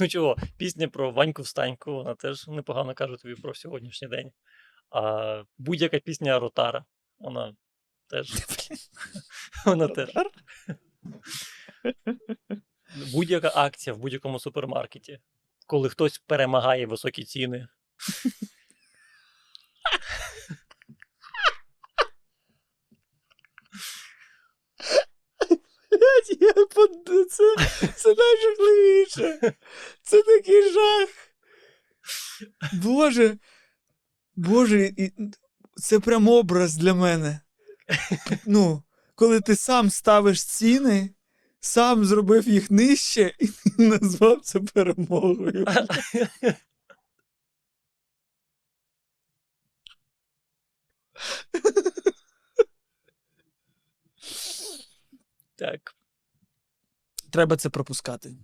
[0.00, 4.32] Ну чого, пісня про Ваньку Встаньку, вона теж непогано каже тобі про сьогоднішній день.
[4.90, 6.84] А будь-яка пісня Ротара,
[7.18, 7.56] вона
[8.06, 8.32] теж.
[9.66, 10.08] Вона теж.
[13.12, 15.20] Будь-яка акція в будь-якому супермаркеті,
[15.66, 17.68] коли хтось перемагає високі ціни.
[26.08, 26.90] Блядь, я под...
[27.30, 27.56] це,
[27.96, 29.54] це найжахливіше.
[30.02, 31.08] Це такий жах.
[32.72, 33.38] Боже.
[34.36, 34.92] Боже,
[35.74, 37.40] це прям образ для мене.
[38.46, 38.82] Ну,
[39.14, 41.10] коли ти сам ставиш ціни,
[41.60, 43.48] сам зробив їх нижче і
[43.78, 45.66] назвав це перемогою.
[55.56, 55.97] Так.
[57.30, 58.36] Треба це пропускати.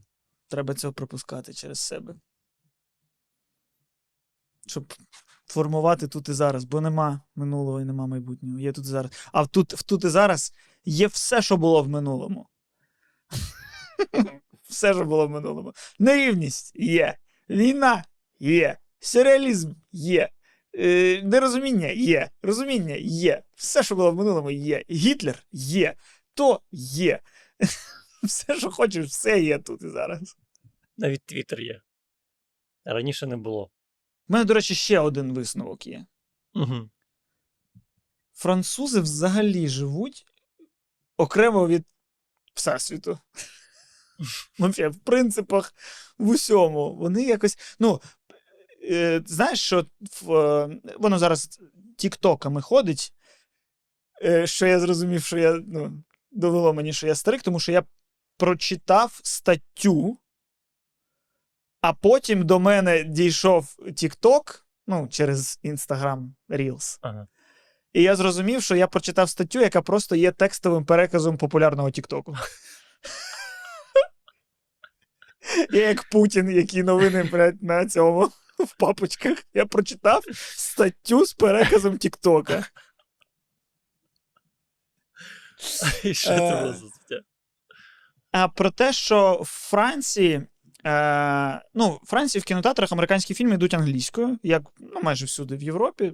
[0.49, 2.15] Треба цього пропускати через себе.
[4.67, 4.95] Щоб
[5.47, 8.59] формувати тут і зараз, бо нема минулого і нема майбутнього.
[8.59, 9.29] Є тут і зараз.
[9.33, 10.53] А тут, в тут і зараз
[10.85, 12.49] є все, що було в минулому.
[14.69, 15.73] Все, що було в минулому.
[15.99, 17.19] Нерівність є.
[17.51, 18.05] Війна
[18.39, 18.79] є.
[19.01, 20.31] Сюрреалізм є.
[20.79, 22.31] Е, нерозуміння є.
[22.43, 23.43] Розуміння є.
[23.55, 24.85] Все, що було в минулому, є.
[24.91, 25.95] Гітлер є.
[26.35, 27.21] То є.
[28.29, 30.37] Все, що хочеш, все є тут і зараз.
[30.97, 31.81] Навіть Твіттер є.
[32.85, 33.65] Раніше не було.
[34.29, 36.07] У мене, до речі, ще один висновок є.
[36.55, 36.91] Угу.
[38.33, 40.27] Французи взагалі живуть
[41.17, 41.85] окремо від
[42.55, 43.19] Всесвіту.
[44.59, 45.75] Вообще, в принципах,
[46.19, 46.95] в усьому.
[46.95, 47.77] Вони якось.
[47.79, 48.03] Ну,
[48.91, 49.87] е, знаєш, що
[50.23, 51.61] в, е, воно зараз
[51.97, 53.13] тіктоками ходить,
[54.23, 55.53] е, що я зрозумів, що я.
[55.67, 57.85] Ну, довело мені, що я старик, тому що я
[58.37, 60.19] прочитав статтю,
[61.81, 66.99] а потім до мене дійшов TikTok, ну, через Instagram Reels.
[67.03, 67.27] Ага.
[67.93, 72.37] І я зрозумів, що я прочитав статтю, яка просто є текстовим переказом популярного Тіктоку.
[75.71, 79.39] Я як Путін, які новини блядь, на цьому в папочках.
[79.55, 80.23] Я прочитав
[80.57, 82.67] статтю з переказом Тіктока.
[86.05, 86.87] І що це Е, було за
[88.55, 90.43] про те, що в Франції.
[90.87, 95.63] Е, ну, в Франції в кінотеатрах американські фільми йдуть англійською, як ну, майже всюди в
[95.63, 96.13] Європі,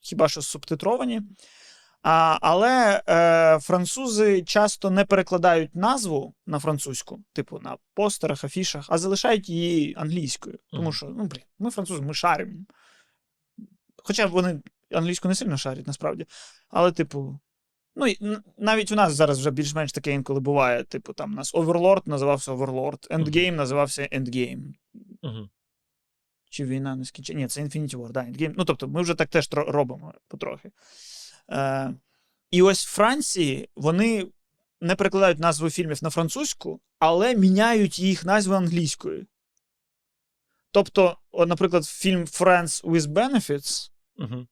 [0.00, 1.22] хіба що субтитровані.
[2.02, 8.98] А, але е, французи часто не перекладають назву на французьку, типу на постерах, афішах, а
[8.98, 10.58] залишають її англійською.
[10.70, 12.52] Тому що, ну, блін, ми французи, ми шаримо.
[14.04, 14.60] Хоча вони
[14.92, 16.26] англійську не сильно шарять, насправді.
[16.68, 17.40] Але, типу,
[18.20, 20.84] ну, навіть у нас зараз вже більш-менш таке інколи буває.
[20.84, 24.74] Типу, там у нас Overlord називався Overlord, Endgame називався Endgame.
[25.22, 25.48] Угу.
[26.50, 27.40] Чи війна не скінчена?
[27.40, 28.54] Ні, це Infinity War, да, Endgame.
[28.56, 30.70] Ну, тобто, ми вже так теж робимо потрохи.
[31.50, 31.94] Е,
[32.50, 34.26] і ось в Франції вони
[34.80, 39.26] не перекладають назви фільмів на французьку, але міняють їх назви англійською.
[40.70, 44.46] Тобто, от, наприклад, фільм Friends with Benefits Угу.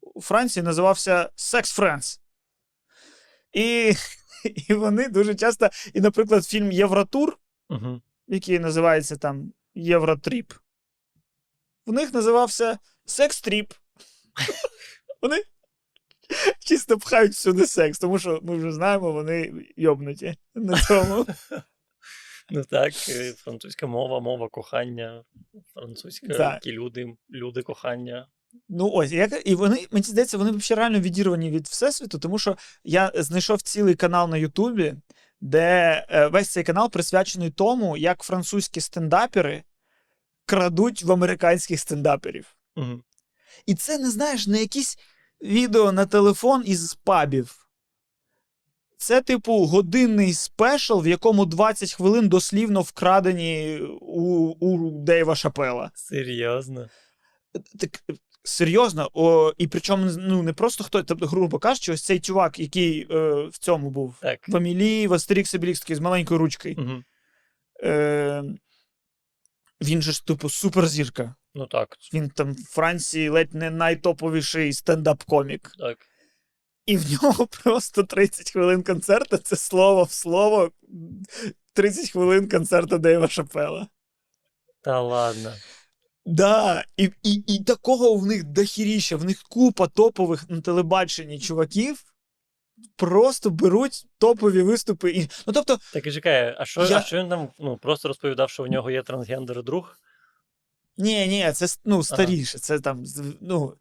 [0.00, 2.20] у Франції називався Sex Friends.
[3.52, 3.92] І,
[4.68, 5.68] і вони дуже часто.
[5.94, 7.38] І, наприклад, фільм Євротур,
[7.68, 8.02] Угу.
[8.28, 10.52] який називається там Eurotrip,
[11.86, 13.72] в них називався Sex Trip.
[15.22, 15.42] Вони
[16.58, 21.26] чисто пхають всюди секс, тому що ми вже знаємо, вони йобнуті на цьому.
[22.50, 25.24] Ну так, е, французька мова, мова кохання,
[25.74, 26.66] французька Так.
[26.66, 28.28] люди, люди кохання.
[28.68, 32.56] Ну ось, як, і вони, мені здається, вони взагалі реально відірвані від Всесвіту, тому що
[32.84, 34.94] я знайшов цілий канал на Ютубі,
[35.40, 39.62] де е, весь цей канал присвячений тому, як французькі стендапери
[40.46, 42.56] крадуть в американських стендаперів.
[42.76, 43.02] Угу.
[43.66, 44.98] І це не знаєш не якісь
[45.42, 47.62] відео на телефон із пабів.
[48.96, 55.90] Це, типу, годинний спешл, в якому 20 хвилин дослівно вкрадені у, у Дейва Шапела.
[55.94, 56.88] Серйозно.
[57.78, 58.02] Так,
[58.44, 63.06] Серйозно, о, і причому ну, не просто хто, тобто, грубо кажучи, ось цей чувак, який
[63.10, 64.48] е, в цьому був Так.
[64.48, 66.74] в Амілі, в Астерікс Обелікс, такий з маленькою ручкою.
[66.78, 67.02] Угу.
[67.82, 68.42] Е,
[69.80, 71.34] він же ж, типу, суперзірка.
[71.54, 75.70] Ну так, Він там в Франції ледь не найтоповіший стендап-комік.
[75.78, 75.98] так.
[76.86, 80.70] І в нього просто 30 хвилин концерту це слово в слово.
[81.72, 83.88] 30 хвилин концерту Дейва Шапела.
[84.80, 85.52] Та ладно.
[86.26, 92.04] Да, і, і, і такого в них дохіріща, в них купа топових на телебаченні чуваків.
[92.96, 95.10] Просто беруть топові виступи.
[95.10, 95.28] І...
[95.46, 98.50] Ну, тобто, Так і чекає, а що, Я- а що він там ну, просто розповідав,
[98.50, 99.96] що в нього є трансгендер друг?
[100.96, 102.58] ні, ні, це ну, старіше.
[102.58, 103.04] Це там.
[103.40, 103.74] Ну,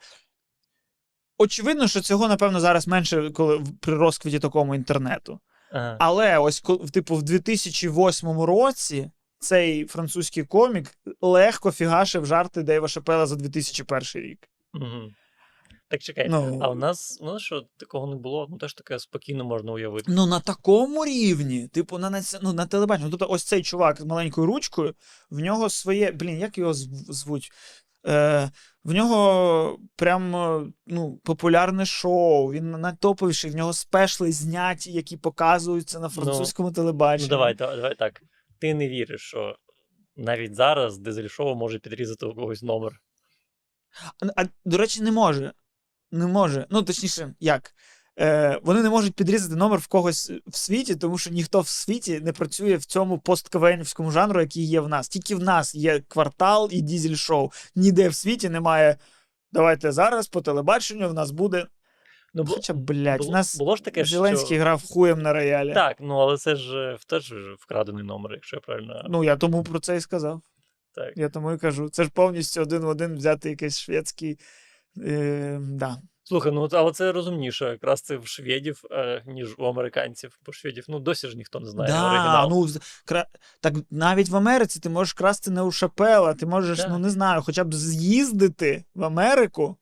[1.38, 5.40] очевидно, що цього, напевно, зараз менше, коли при розквіті такому інтернету.
[5.72, 5.98] Ага.
[6.00, 9.12] Але ось типу, в 2008 році
[9.46, 14.40] цей французький комік легко фігашив жарти Дейва Шапела за 2001 рік.
[14.74, 15.12] Угу.
[15.90, 19.44] Так чекай, Ну, а у нас, ну що, такого не було, ну теж таке спокійно
[19.46, 20.06] можна уявити.
[20.12, 23.10] ну на такому рівні, типу, на, наці- ну, на телебаченні.
[23.12, 24.94] Тобто, ось цей чувак з маленькою ручкою,
[25.30, 26.12] в нього своє.
[26.12, 27.52] Блін, як його звуть?
[28.08, 28.50] Е,
[28.84, 36.00] в нього прям е, ну, популярне шоу, він найтоповіший, в нього спешли зняті, які показуються
[36.00, 37.28] на французькому телебаченні.
[37.28, 38.22] Ну давай, давай так.
[38.62, 39.56] Ти не віриш, що
[40.16, 43.02] навіть зараз дизель шоу може підрізати у когось номер.
[44.36, 45.54] А, до речі, не може.
[46.12, 46.68] Не може.
[46.70, 47.74] Ну, точніше, як?
[48.20, 52.20] Е, вони не можуть підрізати номер в когось в світі, тому що ніхто в світі
[52.20, 55.10] не працює в цьому посткавенівському жанру, який є в нас.
[55.10, 57.52] Тільки в нас є квартал і дізель шоу.
[57.76, 58.98] Ніде в світі немає.
[59.52, 61.68] Давайте зараз по телебаченню в нас буде.
[62.34, 64.64] Ну, бу- Хоча, блядь, було, нас було ж таке, Зеленський що...
[64.64, 65.74] грав хуєм на роялі.
[65.74, 69.06] Так, ну але це ж е, теж вкрадений номер, якщо я правильно.
[69.10, 70.42] Ну, я тому про це і сказав.
[70.96, 71.14] так.
[71.16, 71.90] Я тому і кажу.
[71.90, 74.40] Це ж повністю один в один взяти якийсь шведський.
[74.98, 75.98] Е, да.
[76.24, 80.86] Слухай, ну але це розумніше, якраз це в шведів, е, ніж у американців, бо шведів,
[80.88, 82.50] ну досі ж ніхто не знає Да, оригінал.
[82.50, 82.68] ну,
[83.06, 83.26] кра...
[83.62, 86.88] Так навіть в Америці ти можеш красти не у Шапела, ти можеш, Так.
[86.90, 89.78] ну не знаю, хоча б з'їздити в Америку,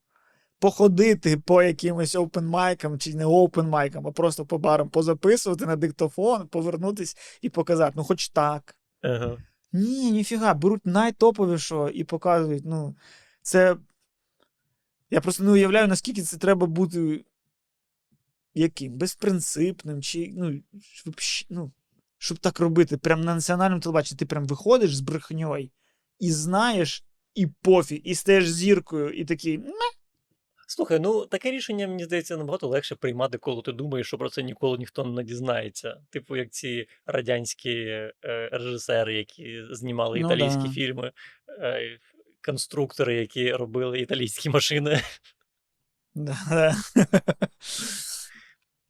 [0.59, 7.17] походити по якимось опенмайкам чи не опенмайкам, а просто по барам, позаписувати на диктофон, повернутись
[7.41, 7.93] і показати.
[7.95, 8.75] Ну, хоч так.
[9.01, 9.37] Ага.
[9.73, 12.65] Ні, ніфіга, беруть найтоповішого і показують.
[12.65, 12.95] Ну,
[13.41, 13.77] це.
[15.11, 17.25] Я просто не уявляю, наскільки це треба бути
[18.53, 18.93] яким?
[18.93, 20.33] Безпринципним, чи.
[20.37, 20.61] Ну,
[21.49, 21.71] ну,
[22.17, 22.97] щоб так робити.
[22.97, 25.69] Прям на національному телебаченні ти прям виходиш з брехньою
[26.19, 27.03] і знаєш,
[27.35, 29.57] і пофі, і стаєш зіркою, і такий.
[30.69, 34.29] «М, Слухай, ну таке рішення, мені здається, набагато легше приймати, коли ти думаєш, що про
[34.29, 35.97] це ніколи ніхто не дізнається.
[36.09, 38.13] Типу, як ці радянські е,
[38.51, 40.69] режисери, які знімали Ну італійські да.
[40.69, 41.11] фільми,
[41.49, 41.99] е,
[42.45, 45.01] конструктори, які робили італійські машини.
[46.15, 46.75] Да.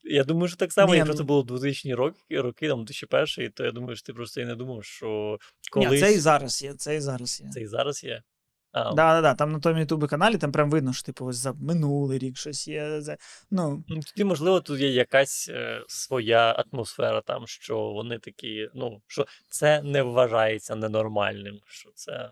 [0.03, 3.71] Я думаю, що так само, якщо це було 2000 роки, роки там 2001, то я
[3.71, 5.39] думаю, що ти просто і не думав, що
[5.75, 7.49] Ні, це і зараз є, це і зараз є.
[7.49, 8.23] це і зараз є.
[8.71, 9.35] А, Да, да, да.
[9.35, 12.67] Там на тому ютубі каналі там прям видно, що типу ось за минулий рік щось
[12.67, 13.01] є.
[13.01, 13.17] за-
[13.51, 19.01] Ну, Ну, тоді, можливо, тут є якась е, своя атмосфера там, що вони такі, ну,
[19.07, 22.31] що це не вважається ненормальним, що це.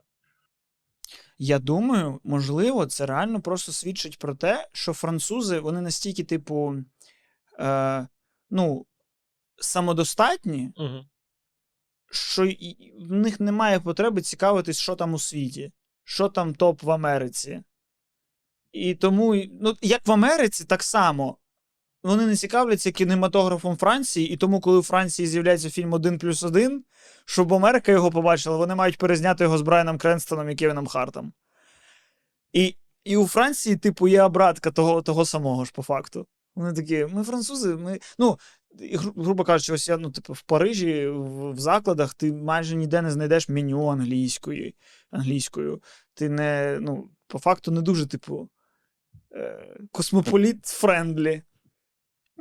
[1.38, 6.76] Я думаю, можливо, це реально просто свідчить про те, що французи вони настільки, типу,
[7.60, 8.08] е,
[8.50, 8.86] ну,
[9.58, 11.06] самодостатні, Угу.
[12.12, 12.44] що
[13.00, 15.72] в них немає потреби цікавитись, що там у світі,
[16.10, 17.64] що там топ в Америці.
[18.72, 21.38] І тому, ну, як в Америці, так само.
[22.04, 26.84] Вони не цікавляться кінематографом Франції, і тому, коли у Франції з'являється фільм «Один плюс один,
[27.26, 31.34] щоб Америка його побачила, вони мають перезняти його з Брайаном Кренстоном і Кевіном Хартом.
[32.54, 36.28] І, і у Франції, типу, є обратка того, того самого ж по факту.
[36.56, 38.00] Вони такі, ми французи, ми.
[38.20, 38.40] Ну,
[38.80, 43.02] і, грубо кажучи, ось я, ну, типу, в Парижі, в, в закладах, ти майже ніде
[43.02, 44.76] не знайдеш меню англійської,
[45.12, 45.82] англійською.
[46.14, 48.50] Ти не, ну, по факту не дуже, типу,
[49.36, 51.42] е, космополіт friendly.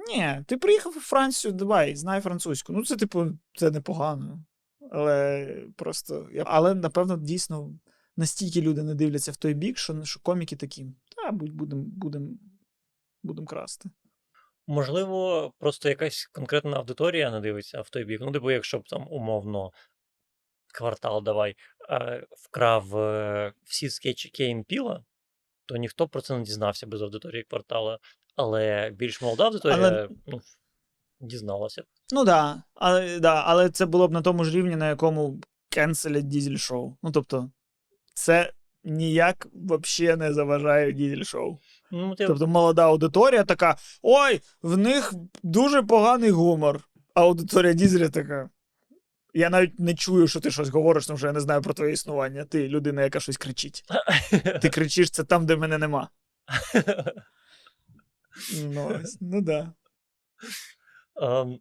[0.08, 2.72] Ні, ти приїхав у Францію, давай, знай французьку.
[2.72, 4.44] Ну, це, типу, це непогано.
[4.90, 5.46] Але
[5.76, 6.28] просто.
[6.44, 7.78] Але, напевно, дійсно
[8.16, 10.86] настільки люди не дивляться в той бік, що, що коміки такі.
[11.16, 12.38] Та, будемо будем,
[13.22, 13.90] будем красти.
[14.66, 18.20] Можливо, просто якась конкретна аудиторія не дивиться в той бік.
[18.20, 19.72] Ну, типу, якщо б там умовно
[20.74, 21.56] квартал давай
[22.36, 25.04] вкрав е, всі скетчі Кейн Піла,
[25.66, 27.98] то ніхто про це не дізнався без аудиторії квартала.
[28.36, 30.40] Але більш молода аудиторія Але- ну,
[31.20, 31.82] дізналася.
[31.82, 31.84] б.
[32.12, 35.40] Ну да, але, да, але це було б на тому ж рівні, на якому
[35.70, 36.96] кенселять дізель шоу.
[37.02, 37.50] Ну тобто,
[38.14, 38.52] це
[38.84, 41.58] ніяк взагалі не заважає дізель шоу.
[41.90, 42.26] Ну, ти...
[42.26, 46.80] Тобто молода аудиторія така: ой, в них дуже поганий гумор.
[47.14, 48.50] А аудиторія дізеля така.
[49.34, 51.92] Я навіть не чую, що ти щось говориш, тому що я не знаю про твоє
[51.92, 52.44] існування.
[52.44, 53.84] Ти людина, яка щось кричить.
[54.62, 56.08] Ти кричиш це там, де мене нема.
[58.62, 59.72] Ну, ну да.
[61.22, 61.58] Ем,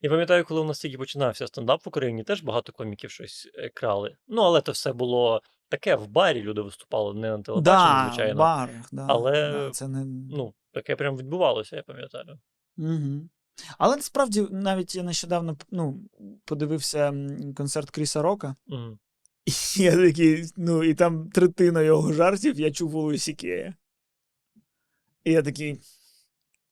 [0.00, 3.68] Я пам'ятаю, коли у нас тільки починався стендап в Україні, теж багато коміків щось е,
[3.68, 4.16] крали.
[4.28, 8.08] Ну, але це все було таке в барі, люди виступали, не на телебаченні, Да, в
[8.08, 8.38] звичайно.
[8.38, 10.04] барах, да, Але, да, це не...
[10.36, 12.38] Ну, таке прям відбувалося, я пам'ятаю.
[12.78, 13.28] Угу.
[13.78, 16.00] Але насправді навіть я нещодавно ну,
[16.44, 17.14] подивився
[17.56, 18.98] концерт Кріса Рока, Мгм.
[19.46, 23.36] і я такий, ну, і там третина його жартів я чув у Луїсі
[25.24, 25.80] І я такий.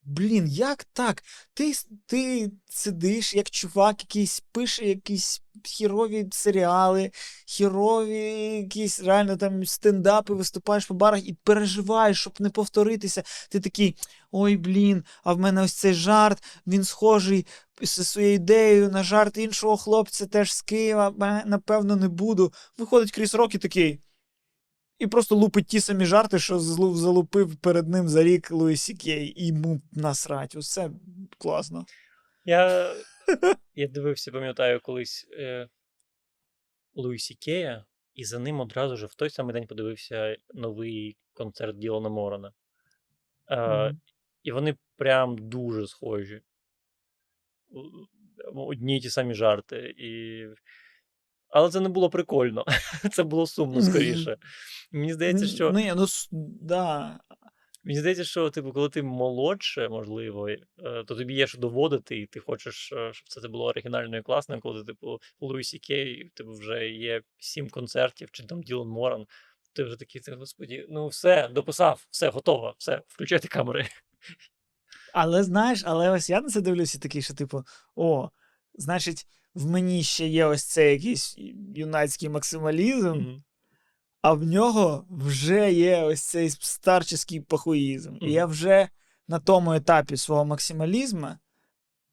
[0.09, 1.25] Блін, як так?
[1.55, 1.73] Ти,
[2.07, 7.11] ти сидиш, як чувак, якийсь пише якісь хірові серіали,
[7.47, 8.19] хірові
[8.63, 13.23] якісь реально там стендапи, виступаєш по барах і переживаєш, щоб не повторитися.
[13.51, 13.97] Ти такий,
[14.33, 17.47] ой, блін, а в мене ось цей жарт, він схожий
[17.83, 22.53] зі своєю ідеєю на жарт іншого хлопця теж з Києва, напевно, не буду.
[22.79, 24.01] Виходить Кріс Рок і такий.
[24.99, 29.47] І просто лупить ті самі жарти, що залупив перед ним за рік Луїсі Кей, і
[29.47, 30.55] йому насрать.
[30.55, 30.91] Усе
[31.39, 31.87] класно.
[32.45, 32.95] Я,
[33.75, 35.69] я дивився, пам'ятаю, колись е,
[36.95, 37.85] Луїсі Кея,
[38.15, 42.53] і за ним одразу ж в той самий день подивився новий концерт Ділана Морона.
[43.51, 44.01] Е, Мгм.
[44.43, 46.43] І вони прям дуже схожі.
[48.55, 49.95] Одні й ті самі жарти.
[49.99, 50.45] І...
[51.51, 52.65] Але це не було прикольно.
[53.13, 54.37] Це було сумно скоріше.
[54.93, 56.07] Мені здається, Ну, що Ну, ні, ну,
[56.61, 57.19] да.
[57.85, 62.27] Мені здається, що типу, коли ти молодше, можливо, е, то тобі є що доводити, і
[62.27, 66.31] ти хочеш, е, щоб це було оригінально і класно, коли ти, типу, Луїсі Кей, в
[66.31, 69.27] тебе вже є сім концертів, чи там Ділан Моран.
[69.73, 73.87] Ти вже такий, ти, господі, ну все, дописав, все, готово, все, включайте камери.
[75.13, 77.65] Але знаєш, але ось я на це дивлюся такий, що, типу,
[77.97, 78.31] о,
[78.75, 79.27] значить,
[79.59, 81.35] в мені ще є ось цей якийсь
[81.75, 83.43] юнацький максималізм, Мгм.
[84.23, 88.17] а в нього вже є ось цей старческий похуїзм.
[88.21, 88.89] І я вже
[89.29, 91.29] на тому етапі свого максималізму,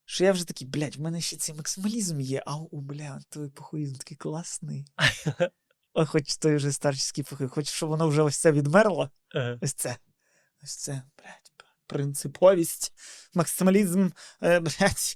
[0.05, 3.49] що я вже такий, блядь, в мене ще цей максималізм є, а у, бля, той
[3.49, 4.85] похуїзм такий класний.
[5.93, 9.09] О, хоч той вже старческий похуїзм, хоч щоб воно вже ось це відмерло.
[9.35, 9.95] Е, Ось це.
[10.63, 11.51] Ось це, блядь,
[11.87, 12.93] принциповість,
[13.33, 14.09] максималізм,
[14.43, 15.15] е, блядь,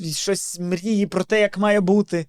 [0.00, 2.26] щось мрії про те, як має бути.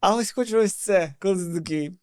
[0.00, 1.98] А ось хочу ось це, коли ти такий.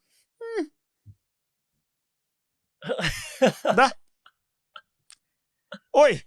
[3.76, 3.92] Да.
[5.92, 6.24] Ой!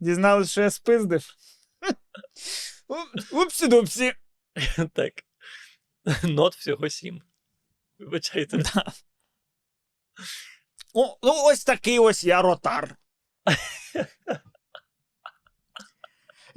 [0.00, 1.26] Дізнались, що я спиздив.
[3.32, 4.14] Упсі-дупсі.
[4.92, 5.12] Так.
[6.22, 7.22] Нот всього сім.
[7.98, 8.58] Вибачайте.
[8.58, 8.92] Да.
[10.94, 12.96] О, ну, ось такий ось я ротар.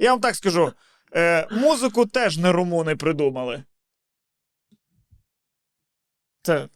[0.02, 0.72] Я вам так скажу:
[1.14, 3.64] е, музику теж не румуни придумали.
[6.42, 6.68] Це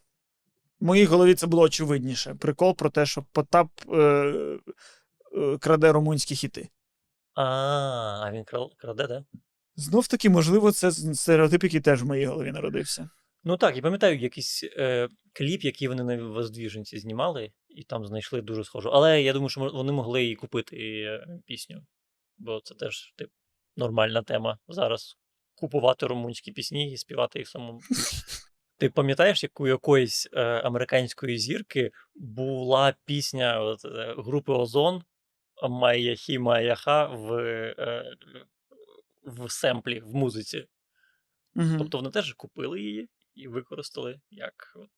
[0.80, 2.34] в моїй голові це було очевидніше.
[2.34, 4.58] Прикол про те, що Потап е, е,
[5.60, 6.68] краде румунські хіти.
[7.34, 7.44] А,
[8.24, 8.44] а він
[8.76, 9.24] краде, да?
[9.76, 13.10] Знов таки, можливо, це стереотип, який теж в моїй голові народився.
[13.44, 18.40] Ну так, я пам'ятаю якийсь е, кліп, який вони на Воздвіженці знімали, і там знайшли
[18.40, 18.88] дуже схожу.
[18.88, 21.82] Але я думаю, що вони могли і купити е, пісню.
[22.38, 23.30] Бо це теж тип,
[23.76, 25.16] нормальна тема зараз.
[25.54, 27.80] Купувати румунські пісні і співати їх самому.
[28.78, 35.02] Ти пам'ятаєш, як у якоїсь е, американської зірки була пісня от, е, групи Озон
[35.68, 38.16] Майя Хі Майя Ха в, е,
[39.24, 40.66] в семплі, в музиці.
[41.54, 41.74] Угу.
[41.78, 44.90] Тобто вони теж купили її і використали як от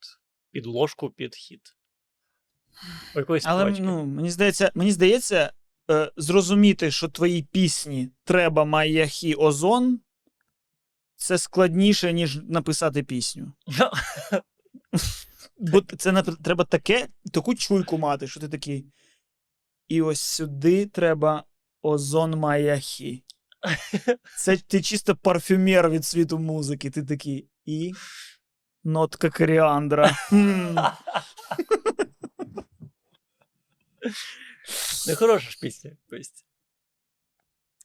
[0.51, 1.74] підложку під хіт.
[3.16, 5.52] У Але ну, мені здається, мені здається,
[5.90, 10.01] е, зрозуміти, що твої пісні треба маяхі озон,
[11.16, 13.52] це складніше, ніж написати пісню.
[15.59, 18.86] Бо це треба таке, таку чуйку мати, що ти такий.
[19.89, 21.44] І ось сюди треба
[21.82, 23.24] озон маяхі.
[24.36, 26.90] Це ти чисто парфюмер від світу музики.
[26.90, 27.48] Ти такий.
[27.65, 27.93] І
[28.85, 30.16] нотка коріандра.
[35.06, 35.90] Не хороша ж пісня.
[36.10, 36.24] Тобто,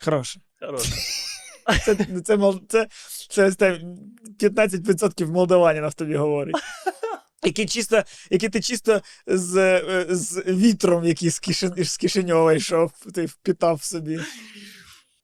[0.06, 0.40] Хороша.
[0.60, 0.94] хороша.
[1.86, 1.96] Це,
[2.26, 2.88] це, мол- це,
[3.30, 6.56] це, ось 15% молдаванінів тобі говорить.
[7.44, 12.92] Які, чисто, які ти чисто з, е, з вітром, який з, Кишин, з Кишиньова йшов,
[13.14, 14.20] ти впітав собі.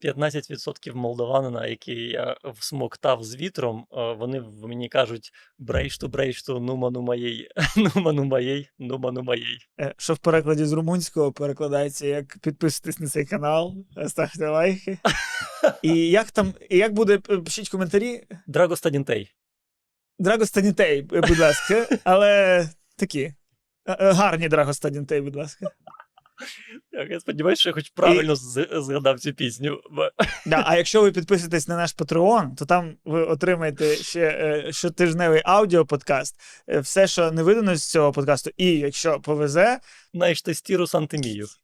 [0.03, 7.15] 15% молдаванина, який я всмоктав з вітром, е, вони мені кажуть брейшту, брейшту, нума нума
[7.15, 7.49] єй,
[7.95, 9.57] нума нума єй, нума нума єй.
[9.79, 13.75] Е, Що в перекладі з румунського перекладається як підписуйтесь на цей канал,
[14.07, 14.97] ставте лайки.
[15.81, 18.23] І як там, і як буде, е, пишіть коментарі.
[18.47, 19.31] Драго Стадінтей.
[20.19, 23.21] Драго Станітей, е, будь ласка, але такі.
[23.21, 23.33] е,
[23.99, 25.71] е, Гарні Драго Станітей, будь ласка.
[27.09, 28.35] Я сподіваюся, що я хоч правильно і...
[28.81, 29.81] згадав цю пісню.
[30.45, 35.41] Да, а якщо ви підписуєтесь на наш Patreon, то там ви отримаєте ще е, щотижневий
[35.45, 36.39] аудіоподкаст,
[36.69, 39.79] е, все, що не видано з цього подкасту, і якщо повезе,
[40.13, 41.47] Знаєш, тестіру Сантимію.